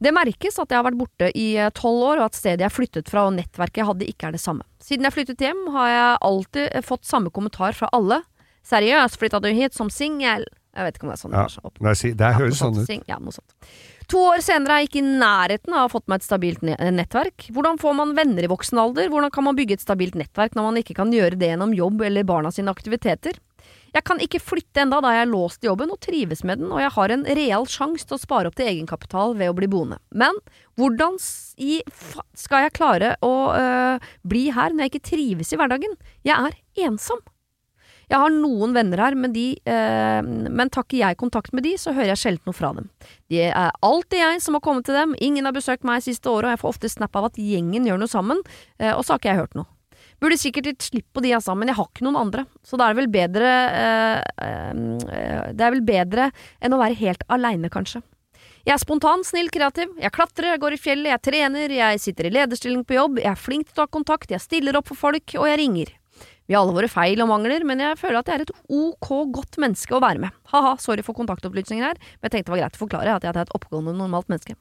[0.00, 2.72] Det merkes at jeg har vært borte i eh, tolv år, og at stedet jeg
[2.72, 4.64] flyttet fra og nettverket jeg hadde, ikke er det samme.
[4.80, 8.22] Siden jeg flyttet hjem, har jeg alltid eh, fått samme kommentar fra alle.
[8.66, 10.46] Seriøst, flytta du hit som singel?
[10.70, 11.46] Jeg vet ikke om det er sånn Ja.
[11.50, 12.14] det er.
[12.16, 13.08] Det høres sånn ut.
[13.10, 13.54] Ja, noe sånt.
[14.10, 16.62] To år senere er jeg ikke i nærheten av å ha fått meg et stabilt
[16.62, 17.48] nettverk.
[17.54, 19.10] Hvordan får man venner i voksen alder?
[19.10, 22.02] Hvordan kan man bygge et stabilt nettverk når man ikke kan gjøre det gjennom jobb
[22.06, 23.38] eller barna sine aktiviteter?
[23.94, 26.70] Jeg kan ikke flytte enda da jeg er låst i jobben og trives med den,
[26.70, 29.70] og jeg har en real sjanse til å spare opp til egenkapital ved å bli
[29.70, 29.98] boende.
[30.10, 30.38] Men
[30.78, 31.18] hvordan
[31.60, 31.80] i
[32.38, 35.98] skal jeg klare å øh, bli her når jeg ikke trives i hverdagen?
[36.26, 37.20] Jeg er ensom.
[38.10, 41.94] Jeg har noen venner her, men, de, eh, men takker jeg kontakt med de, så
[41.94, 42.88] hører jeg sjelden noe fra dem.
[43.30, 46.48] Det er alltid jeg som har kommet til dem, ingen har besøkt meg siste året,
[46.48, 48.42] og jeg får ofte snap av at gjengen gjør noe sammen,
[48.82, 49.70] eh, og så har ikke jeg hørt noe.
[50.20, 52.86] Burde sikkert gitt slipp på de altså, men jeg har ikke noen andre, så da
[52.86, 53.50] er det vel bedre
[53.80, 58.02] eh, eh, Det er vel bedre enn å være helt aleine, kanskje.
[58.66, 59.94] Jeg er spontan, snill, kreativ.
[59.96, 63.32] Jeg klatrer, jeg går i fjellet, jeg trener, jeg sitter i lederstilling på jobb, jeg
[63.32, 65.94] er flink til å ta kontakt, jeg stiller opp for folk, og jeg ringer.
[66.50, 69.08] Vi har alle våre feil og mangler, men jeg føler at jeg er et ok
[69.36, 70.34] godt menneske å være med.
[70.50, 73.30] Ha-ha, sorry for kontaktopplysninger her, men jeg tenkte det var greit å forklare at jeg
[73.30, 74.56] er et oppegående, normalt menneske.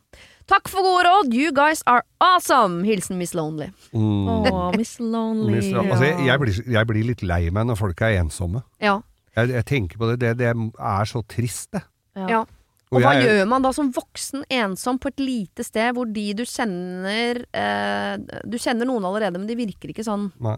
[0.54, 2.84] Takk for gode råd, you guys are awesome!
[2.86, 3.72] Hilsen Miss Lonely.
[3.90, 4.30] Mm.
[4.54, 5.56] Oh, Miss Lonely.
[5.58, 8.62] Miss- Altså, jeg, jeg, blir, jeg blir litt lei meg når folk er ensomme.
[8.86, 9.00] Ja.
[9.34, 11.82] Jeg, jeg tenker på det, det, det er så trist, det.
[12.30, 12.46] ja.
[12.90, 16.24] Og Og hva gjør man da som voksen ensom på et lite sted hvor de
[16.34, 18.16] du kjenner eh,
[18.50, 20.56] Du kjenner noen allerede, men de virker ikke sånn Nei.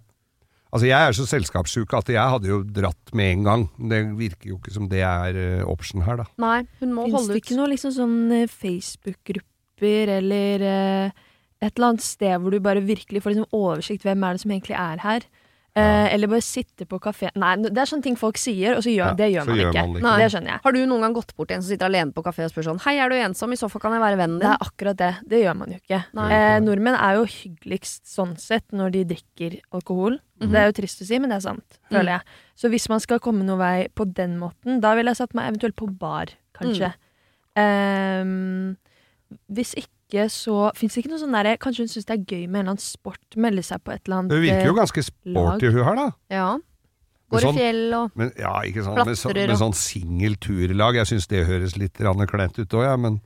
[0.72, 3.65] Altså, jeg er så selskapssjuk at jeg hadde jo dratt med en gang.
[3.91, 6.28] Det virker jo ikke som det er uh, option her, da.
[6.39, 7.43] Nei, hun må Finns holde det ut.
[7.43, 11.28] ikke noe liksom sånn eh, Facebook-grupper eller uh,
[11.61, 14.55] et eller annet sted hvor du bare virkelig får liksom oversikt hvem er det som
[14.55, 15.28] egentlig er her?
[15.72, 18.91] Eh, eller bare sitte på kafé Nei, det er sånne ting folk sier, og så
[18.91, 19.84] gjør, Ja, det gjør så man gjør ikke.
[19.88, 20.03] man ikke.
[20.03, 20.15] Nei.
[20.19, 20.59] Det skjønner jeg.
[20.65, 22.65] Har du noen gang gått bort til en som sitter alene på kafé og spør
[22.67, 23.53] sånn Hei, er du ensom?
[23.55, 25.11] I så fall kan jeg være vennen Det er akkurat det.
[25.32, 26.01] Det gjør man jo ikke.
[26.19, 26.28] Nei.
[26.36, 30.19] Eh, nordmenn er jo hyggeligst sånn sett når de drikker alkohol.
[30.41, 30.51] Mhm.
[30.51, 32.22] Det er jo trist å si, men det er sant, føler jeg.
[32.59, 35.53] Så hvis man skal komme noen vei på den måten, da ville jeg satt meg
[35.53, 36.91] eventuelt på bar, kanskje.
[37.55, 38.76] Ehm,
[39.51, 39.88] hvis ikke,
[40.32, 42.66] så fins det ikke noe sånn derre Kanskje hun syns det er gøy med en
[42.66, 44.38] eller annen sport, melde seg på et eller annet lag?
[44.38, 46.07] Hun virker jo eh, ganske sporty, hun her, da.
[46.34, 46.49] Ja.
[47.32, 49.05] Går sånn- i fjell og Men, ja, ikke sant.
[49.07, 50.99] Med, så, med sånn singel turlag.
[50.99, 53.22] Jeg syns det høres litt kleint ut òg, ja, men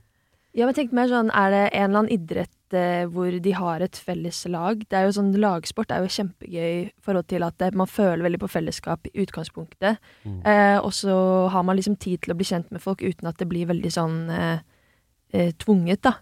[0.56, 3.82] Ja, men tenk mer sånn, er det en eller annen idrett eh, hvor de har
[3.84, 4.78] et felles lag?
[4.88, 8.40] Det er jo sånn, Lagsport er jo kjempegøy i forhold til at man føler veldig
[8.40, 9.98] på fellesskap i utgangspunktet.
[10.24, 10.40] Mm.
[10.46, 13.36] Eh, og så har man liksom tid til å bli kjent med folk uten at
[13.36, 14.64] det blir veldig sånn eh,
[15.34, 16.14] eh, tvunget, da.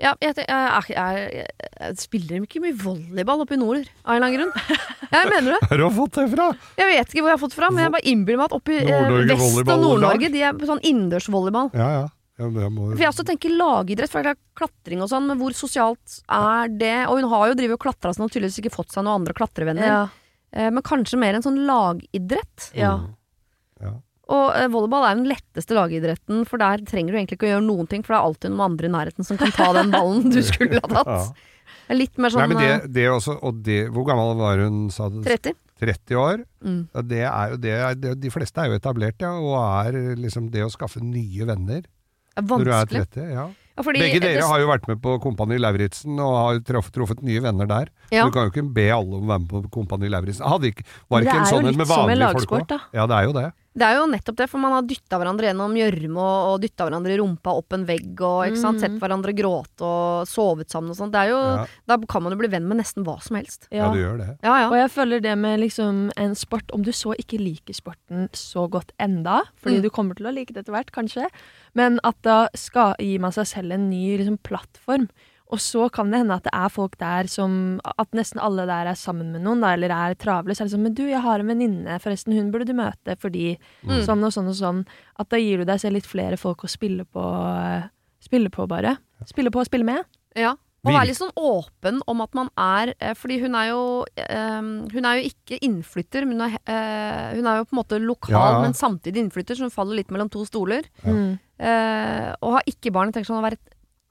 [0.00, 1.46] Ja, jeg, jeg, jeg, jeg,
[1.80, 4.78] jeg spiller ikke mye volleyball oppe i nord, av en eller annen grunn.
[5.10, 5.58] Jeg mener det.
[5.66, 6.44] Hvor har du fått det fra?
[6.78, 8.52] Jeg vet ikke hvor jeg har fått det fra, men jeg bare innbiller meg at
[8.54, 9.70] oppe i eh, vest og.
[9.82, 11.72] Nord-Norge, de er på sånn innendørsvolleyball.
[11.74, 12.04] Ja, ja.
[12.40, 15.36] Ja, men må, For jeg også tenker lagidrett, for det er klatring og sånn, men
[15.42, 16.94] hvor sosialt er det?
[17.10, 19.34] Og hun har jo drevet og klatra sånn og tydeligvis ikke fått seg noen andre
[19.36, 19.90] klatrevenner.
[19.90, 19.98] Ja.
[20.54, 22.70] Eh, men kanskje mer en sånn lagidrett.
[22.78, 22.94] ja.
[23.02, 23.10] Mm.
[23.80, 23.92] Ja.
[24.30, 27.66] Og eh, volleyball er den letteste lagidretten, for der trenger du egentlig ikke å gjøre
[27.66, 30.30] noen ting, for det er alltid noen andre i nærheten som kan ta den ballen
[30.30, 31.32] du skulle ha tatt.
[31.90, 34.36] Det er litt mer Nei, sånn men det, eh, det også, og det, Hvor gammel
[34.38, 35.16] var hun, sa du?
[35.26, 35.56] 30.
[35.82, 36.44] 30 år?
[36.62, 36.76] Mm.
[36.94, 39.56] Ja, det er jo det, er- det, de fleste er jo etablert, ja, og
[39.88, 43.08] er liksom det å skaffe nye venner Det er når du er vanskelig.
[43.16, 43.32] 30.
[43.34, 43.48] Ja.
[43.80, 46.94] Ja, fordi Begge dere det- har jo vært med på Kompani Lauritzen og har truffet,
[46.94, 47.90] truffet nye venner der.
[48.14, 48.26] Ja.
[48.28, 50.46] Du kan jo ikke be alle om å være med på Kompani Lauritzen.
[50.46, 52.78] Var Men ikke det en sånn en med vanlige folk òg?
[52.94, 53.48] Ja, det er jo det.
[53.72, 56.88] Det er jo nettopp det, for man har dytta hverandre gjennom gjørme og, og dytta
[56.88, 58.80] hverandre i rumpa opp en vegg og ikke sant?
[58.80, 58.82] Mm.
[58.82, 61.12] sett hverandre gråte og sovet sammen og sånt.
[61.14, 63.68] Det jo, Ja, Da kan man jo bli venn med nesten hva som helst.
[63.70, 63.92] ja, Ja.
[63.94, 64.28] du gjør det.
[64.42, 64.66] Ja, ja.
[64.70, 68.68] Og jeg føler det med liksom en sport Om du så ikke liker sporten så
[68.68, 69.82] godt enda, fordi Mm.
[69.82, 71.28] du kommer til å like det etter hvert, kanskje,
[71.74, 75.08] men at da skal, gir man seg selv en ny liksom, plattform.
[75.50, 78.86] Og så kan det hende at det er folk der som At nesten alle der
[78.92, 80.54] er sammen med noen, da, eller er travle.
[80.54, 83.16] Så er det sånn Men du, jeg har en venninne, forresten, hun burde du møte
[83.18, 84.02] fordi Mm.
[84.06, 84.86] sånn og sånn og sånn.
[85.18, 87.24] At da gir du deg selv litt flere folk å spille på,
[88.22, 88.96] spille på, bare.
[89.26, 90.04] Spille på og spille med.
[90.36, 90.54] ja.
[90.80, 93.80] Og være litt sånn åpen om at man er eh, Fordi hun er jo
[94.16, 97.80] øh, Hun er jo ikke innflytter, men hun er, øh, hun er jo på en
[97.82, 98.62] måte lokal, Ja, ja.
[98.62, 100.88] men samtidig innflytter, så hun faller litt mellom to stoler.
[101.04, 101.12] Ja.
[101.12, 101.38] Mm.
[101.60, 103.12] Eh, og har ikke barn.
[103.12, 103.60] Jeg tenker sånn å være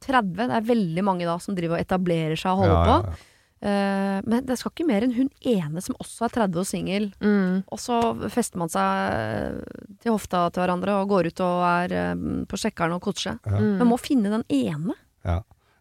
[0.06, 3.02] 30, det er veldig mange da som driver og etablerer seg og holder Ja, ja,
[3.02, 3.10] på.
[3.10, 3.26] ja.
[3.60, 7.10] Eh, men det skal ikke mer enn hun ene som også er 30 og singel.
[7.20, 7.64] Mm.
[7.68, 7.98] Og så
[8.32, 9.60] fester man seg
[10.00, 12.16] til hofta til hverandre og går ut og er eh,
[12.48, 13.40] på sjekkeren og koser seg.
[13.52, 13.60] Ja.
[13.60, 13.74] Mm.
[13.82, 14.96] Men må finne den ene.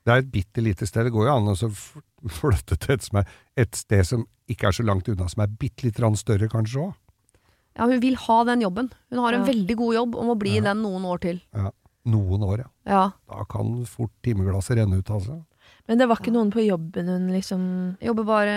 [0.08, 1.04] Det er et bitte lite sted.
[1.04, 1.56] Det går jo an å
[2.32, 3.26] flytte til et, som er
[3.60, 6.80] et sted som ikke er så langt unna, som er bitte litt grann større kanskje
[6.88, 6.94] òg.
[7.78, 8.88] Ja, hun vil ha den jobben.
[9.12, 9.52] Hun har en Ja.
[9.52, 10.72] veldig god jobb og må bli i Ja.
[10.72, 11.40] den noen år til.
[12.08, 12.68] Noen år, ja.
[12.88, 13.02] Ja.
[13.28, 15.42] Da kan fort timeglasset renne ut, altså.
[15.88, 17.60] Men det var ikke noen på jobben hun liksom
[18.04, 18.54] Jobber bare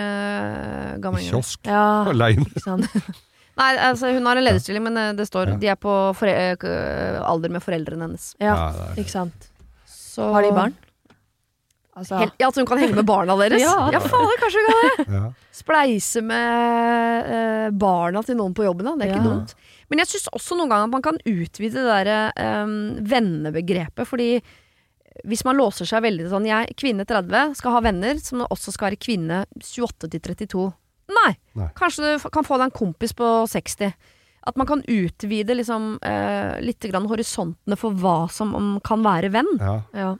[1.00, 1.20] gammel.
[1.24, 1.60] I kiosk.
[1.68, 2.44] Ja, Aleine.
[3.60, 5.56] Nei, altså hun har en lederstilling, men eh, det står Ja.
[5.60, 5.92] de er på
[6.24, 8.30] eh, alder med foreldrene hennes.
[8.40, 9.48] Ja, det er- ikke sant.
[9.92, 10.74] Så Har de barn?
[11.96, 13.60] Altså, Hel ja, så hun kan henge med barna deres?
[13.60, 13.90] Ja.
[13.92, 15.16] ja fader, kanskje hun kan det!
[15.18, 15.26] ja.
[15.52, 18.94] Spleise med eh, barna til noen på jobben, da.
[18.96, 19.28] Det er ikke Ja.
[19.28, 19.52] dumt.
[19.92, 22.20] Men jeg syns også noen ganger at man kan utvide det derre
[22.64, 24.08] um, vennebegrepet.
[24.08, 24.30] Fordi
[25.28, 28.88] hvis man låser seg veldig sånn Jeg, kvinne 30, skal ha venner som også skal
[28.88, 30.64] være kvinne 28 til 32.
[31.12, 31.34] Nei!
[31.60, 31.68] Nei.
[31.76, 33.92] Kanskje du kan få deg en kompis på 60.
[34.48, 39.52] At man kan utvide liksom, eh, litt grann horisontene for hva som kan være venn.
[39.60, 39.80] ja.
[39.92, 40.12] ja.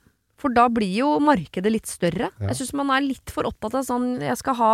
[0.43, 2.32] For da blir jo markedet litt større.
[2.43, 2.49] Ja.
[2.51, 4.70] Jeg syns man er litt for opptatt av sånn jeg, skal ha,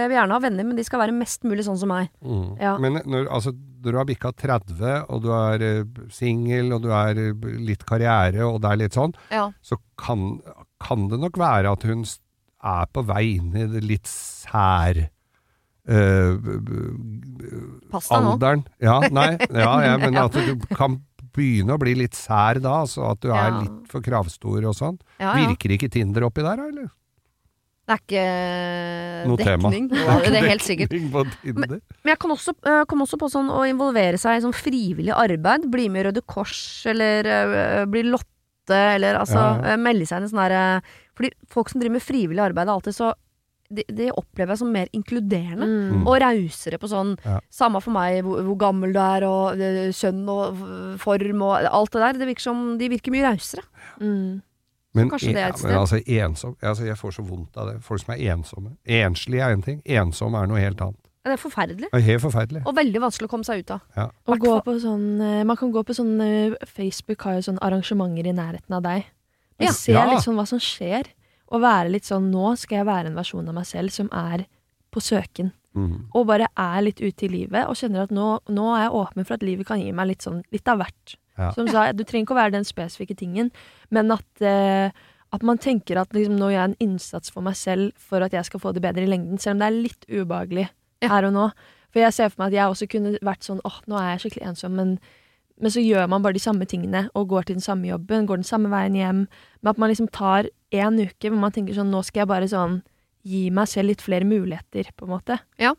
[0.00, 2.10] jeg vil gjerne ha venner, men de skal være mest mulig sånn som meg.
[2.26, 2.48] Mm.
[2.58, 2.72] Ja.
[2.82, 4.82] Men når, altså, når du har bikka 30,
[5.14, 8.98] og du er uh, singel, og du er eh, litt karriere, og det er litt
[8.98, 9.46] sånn, Ja.
[9.62, 10.40] så kan,
[10.82, 12.02] kan det nok være at hun
[12.62, 14.98] er på vei inn i det litt sær
[15.82, 16.68] b-
[17.90, 18.34] Pass deg nå.
[18.36, 18.62] alderen.
[18.82, 21.00] Ja, nei, ja, ja, men at du kan
[21.36, 24.98] begynne å bli litt sær da, altså at du er litt for kravstor og sånn.
[25.18, 25.46] Ja, ja.
[25.52, 26.90] Virker ikke Tinder oppi der, eller?
[27.82, 28.26] Det er ikke
[29.26, 29.70] Noe tema.
[29.72, 29.88] dekning.
[29.98, 30.92] Ja, det er helt sikkert.
[30.92, 31.80] Dekning på Tinder.
[32.04, 35.14] Men jeg kan også, øh, kom også på sånn å involvere seg i sånn frivillig
[35.16, 35.66] arbeid.
[35.72, 39.80] Bli med i Røde Kors, eller uh, bli Lotte, eller altså Ja, ja.
[39.82, 40.60] melde seg inn i sånn derre
[41.18, 43.10] Fordi folk som driver med frivillig arbeid, er alltid så
[43.74, 45.66] de, de opplever jeg som mer inkluderende.
[45.66, 46.06] Mm.
[46.06, 47.38] Og rausere på sånn Ja.
[47.50, 50.62] Samme for meg hvor, hvor gammel du er, og øh, kjønn og
[51.02, 52.18] form og alt det der.
[52.22, 53.64] Det virker som de virker mye rausere.
[54.00, 54.40] Mm.
[54.94, 55.70] Men, kanskje det er et sted.
[55.70, 57.78] Ja, men altså ensom altså Jeg får så vondt av det.
[57.84, 58.74] Folk som er ensomme.
[58.84, 60.98] Enslige er en ting, ensom er noe helt annet.
[61.22, 61.86] Det er forferdelig.
[61.92, 62.60] Det er helt forferdelig.
[62.66, 64.08] Og veldig vanskelig å komme seg ut av.
[64.26, 67.62] Og gå på sånn, eh, man kan gå på sånn eh, Facebook har jo sånne
[67.62, 69.04] arrangementer i nærheten av deg.
[69.60, 69.70] Og Ja.
[69.72, 70.04] se Ja.
[70.10, 71.06] litt sånn hva som skjer,
[71.52, 74.46] og være litt sånn Nå skal jeg være en versjon av meg selv som er
[74.92, 75.52] på søken.
[75.76, 76.08] Mm.
[76.16, 79.24] Og bare er litt ute i livet og kjenner at nå, nå er jeg åpen
[79.24, 81.14] for at livet kan gi meg litt sånn litt av hvert.
[81.40, 81.48] Ja.
[81.56, 83.48] Som sa, du trenger ikke å være den spesifikke tingen,
[83.88, 84.92] men at, eh,
[85.32, 88.36] at man tenker at liksom, nå gjør jeg en innsats for meg selv for at
[88.36, 90.68] jeg skal få det bedre i lengden, selv om det er litt ubehagelig
[91.00, 91.08] Ja.
[91.08, 91.46] her og nå.
[91.92, 94.26] For jeg ser for meg at jeg også kunne vært sånn åh, nå er jeg
[94.26, 94.92] skikkelig ensom, men,
[95.62, 98.40] men så gjør man bare de samme tingene og går til den samme jobben, går
[98.42, 99.20] den samme veien hjem.
[99.62, 102.48] Men at man liksom tar én uke hvor man tenker sånn nå skal jeg bare
[102.50, 102.80] sånn
[103.22, 105.38] gi meg selv litt flere muligheter, på en måte.
[105.62, 105.74] Ja.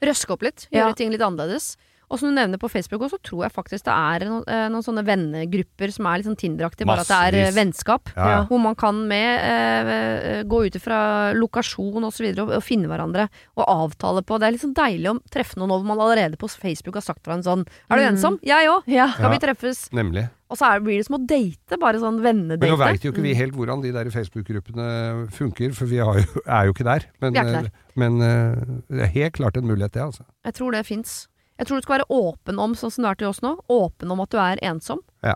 [0.00, 0.86] Røske opp litt, Ja.
[0.86, 1.72] gjøre ting litt annerledes.
[2.10, 4.84] Og som du nevner på Facebook også, tror jeg faktisk det er noen, eh, noen
[4.86, 8.08] sånne vennegrupper som er litt sånn Tinder-aktige, bare at det er eh, vennskap.
[8.16, 8.38] Ja, ja.
[8.48, 11.00] Hvor man kan med eh, gå ut ifra
[11.36, 13.28] lokasjon og så videre og, og finne hverandre
[13.58, 14.38] og avtale på.
[14.40, 17.24] Det er litt sånn deilig å treffe noen over man allerede på Facebook har sagt
[17.28, 18.14] fra en sånn Er du Mm.
[18.14, 18.38] ensom?
[18.42, 18.82] Jeg òg!
[18.88, 19.10] Ja.
[19.18, 19.88] Kan vi treffes?
[19.92, 20.28] Nemlig.
[20.48, 22.78] Og så er, blir det som å date, bare sånn Men nå vennedate.
[22.80, 26.64] veit jo ikke vi helt hvordan de der Facebook-gruppene funker, for vi har jo, er
[26.70, 27.04] jo ikke der.
[27.20, 27.66] Men, Vi er ikke der.
[27.68, 30.24] eh, men eh, det er helt klart en mulighet, det, altså.
[30.48, 31.26] Jeg tror det fins.
[31.58, 34.10] Jeg tror du skal være åpen om, sånn som du er til oss nå, åpen
[34.14, 35.00] om at du er ensom.
[35.26, 35.34] Ja.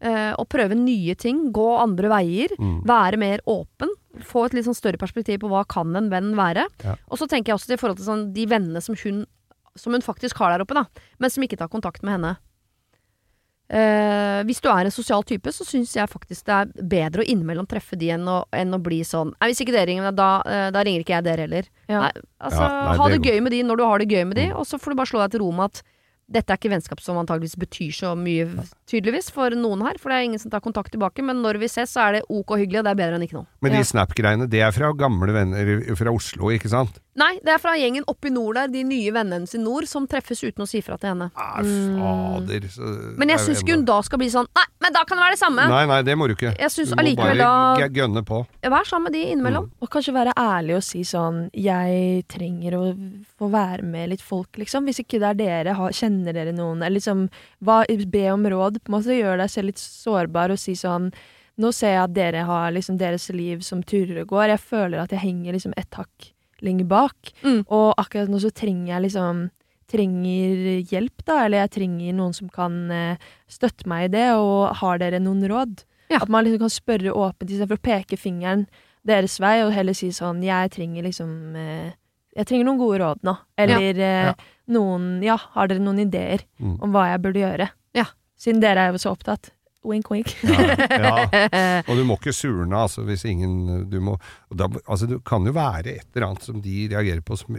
[0.00, 2.82] Eh, og prøve nye ting, gå andre veier, Mm.
[2.88, 3.88] være mer åpen.
[4.26, 6.66] Få et litt sånn større perspektiv på hva kan en venn være.
[6.82, 6.96] Ja.
[7.10, 9.26] Og så tenker jeg også til forhold til sånn, de vennene som hun,
[9.76, 10.84] som hun faktisk har der oppe, da,
[11.20, 12.36] men som ikke tar kontakt med henne.
[13.70, 17.28] Eh, hvis du er en sosial type, så syns jeg faktisk det er bedre å
[17.30, 20.30] innimellom treffe de enn å, enn å bli sånn Nei, hvis ikke dere ringer, da,
[20.42, 21.68] eh, da ringer ikke jeg dere heller.
[21.86, 22.00] Ja.
[22.08, 22.10] Nei,
[22.42, 24.36] altså, Ja, nei, ha det det gøy med de når du har det gøy med
[24.40, 24.56] de, Mm.
[24.58, 25.82] og så får du bare slå deg til ro med at
[26.30, 28.46] dette er ikke vennskap som antageligvis betyr så mye,
[28.86, 29.98] tydeligvis, for noen her.
[29.98, 32.22] For det er ingen som tar kontakt tilbake, men når vi ses, så er det
[32.30, 33.46] ok og hyggelig, og det er bedre enn ikke noe.
[33.60, 33.78] Men Ja.
[33.78, 37.00] de Snap-greiene, det er fra gamle venner fra Oslo, ikke sant?
[37.20, 39.86] Nei, det er fra gjengen oppe i nord der, de nye vennene hennes i nord,
[39.90, 41.30] som treffes uten å si fra til henne.
[41.36, 42.68] Fader.
[42.72, 45.24] så- Men jeg syns ikke hun da skal bli sånn Nei, men da kan det
[45.24, 45.68] være det samme!
[45.68, 46.56] Nei, nei, det må du ikke.
[46.56, 48.46] Jeg Du må allikevel bare da gønne på.
[48.62, 49.64] Vær sammen med de innimellom.
[49.66, 49.70] Mm.
[49.82, 52.84] Og kanskje være ærlig og si sånn Jeg trenger å
[53.38, 54.86] få være med litt folk, liksom.
[54.86, 56.82] Hvis ikke det er dere, ha, kjenner dere noen?
[56.82, 57.28] Eller liksom
[57.62, 58.80] hva, be om råd.
[58.82, 61.12] På en måte Gjøre deg selv litt sårbar og si sånn
[61.60, 64.46] Nå ser jeg at dere har liksom deres liv som turer og går.
[64.48, 66.30] Jeg føler at jeg henger liksom et hakk
[66.62, 67.32] lenger bak.
[67.42, 67.64] Mm.
[67.68, 69.48] Og akkurat nå så trenger jeg liksom
[69.90, 71.40] Trenger hjelp, da.
[71.44, 73.16] Eller jeg trenger noen som kan eh,
[73.50, 74.28] støtte meg i det.
[74.38, 75.82] Og har dere noen råd?
[76.12, 76.20] Ja.
[76.22, 78.68] At man liksom kan spørre åpent istedenfor å peke fingeren
[79.06, 81.90] deres vei, og heller si sånn Jeg trenger liksom eh,
[82.36, 83.34] Jeg trenger noen gode råd nå.
[83.58, 84.34] Eller eh, Ja.
[84.70, 86.76] noen Ja, har dere noen ideer Mm.
[86.82, 87.68] om hva jeg burde gjøre?
[87.96, 88.04] Ja.
[88.38, 89.50] Siden dere er jo så opptatt.
[89.80, 90.34] Wink, wink.
[90.44, 90.64] Ja,
[91.32, 91.82] ja.
[91.88, 94.18] Og du må ikke surne, altså, hvis ingen du må,
[94.52, 97.56] og da, altså, Det kan jo være et eller annet som de reagerer på som,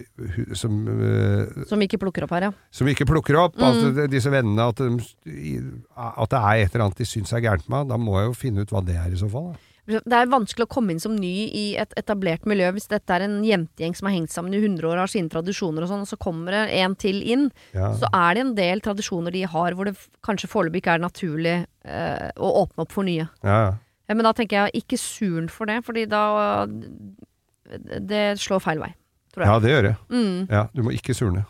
[0.53, 2.53] som, uh, Som ikke plukker opp her, ja.
[2.69, 3.57] som ikke plukker opp.
[3.57, 3.65] Mm.
[3.65, 5.55] Altså, disse vennene, at, de,
[5.97, 8.37] at det er et eller annet de syns er gærent med Da må jeg jo
[8.37, 9.51] finne ut hva det er i så fall.
[9.55, 9.70] Da.
[9.89, 13.25] Det er vanskelig å komme inn som ny i et etablert miljø hvis dette er
[13.25, 16.09] en jentegjeng som har hengt sammen i 100 år har sine tradisjoner og sånn, og
[16.11, 17.47] så kommer det en til inn.
[17.73, 17.89] Ja.
[17.97, 21.55] Så er det en del tradisjoner de har hvor det kanskje foreløpig ikke er naturlig
[21.83, 23.25] eh, å åpne opp for nye.
[23.41, 23.73] Ja, ja.
[24.11, 28.89] Men da tenker jeg ikke suren for det, fordi da Det slår feil vei,
[29.31, 29.49] tror jeg.
[29.49, 29.93] ja, det gjør det.
[30.11, 30.39] Mm.
[30.51, 31.45] Ja, du må ikke surne.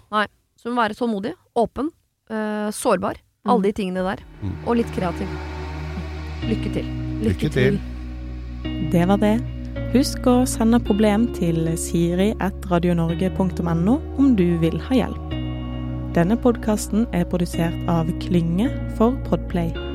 [0.62, 1.90] Så du må være tålmodig, åpen,
[2.30, 3.18] eh, sårbar.
[3.50, 4.22] Alle de tingene der.
[4.44, 4.54] Mm.
[4.68, 5.32] Og litt kreativ.
[6.46, 6.92] Lykke til.
[7.26, 7.82] Lykke til.
[8.64, 9.38] Det var det.
[9.92, 15.26] Husk å sende problem til siri.radionorge.no om du vil ha hjelp.
[16.16, 19.91] Denne podkasten er produsert av Klynge for Podplay.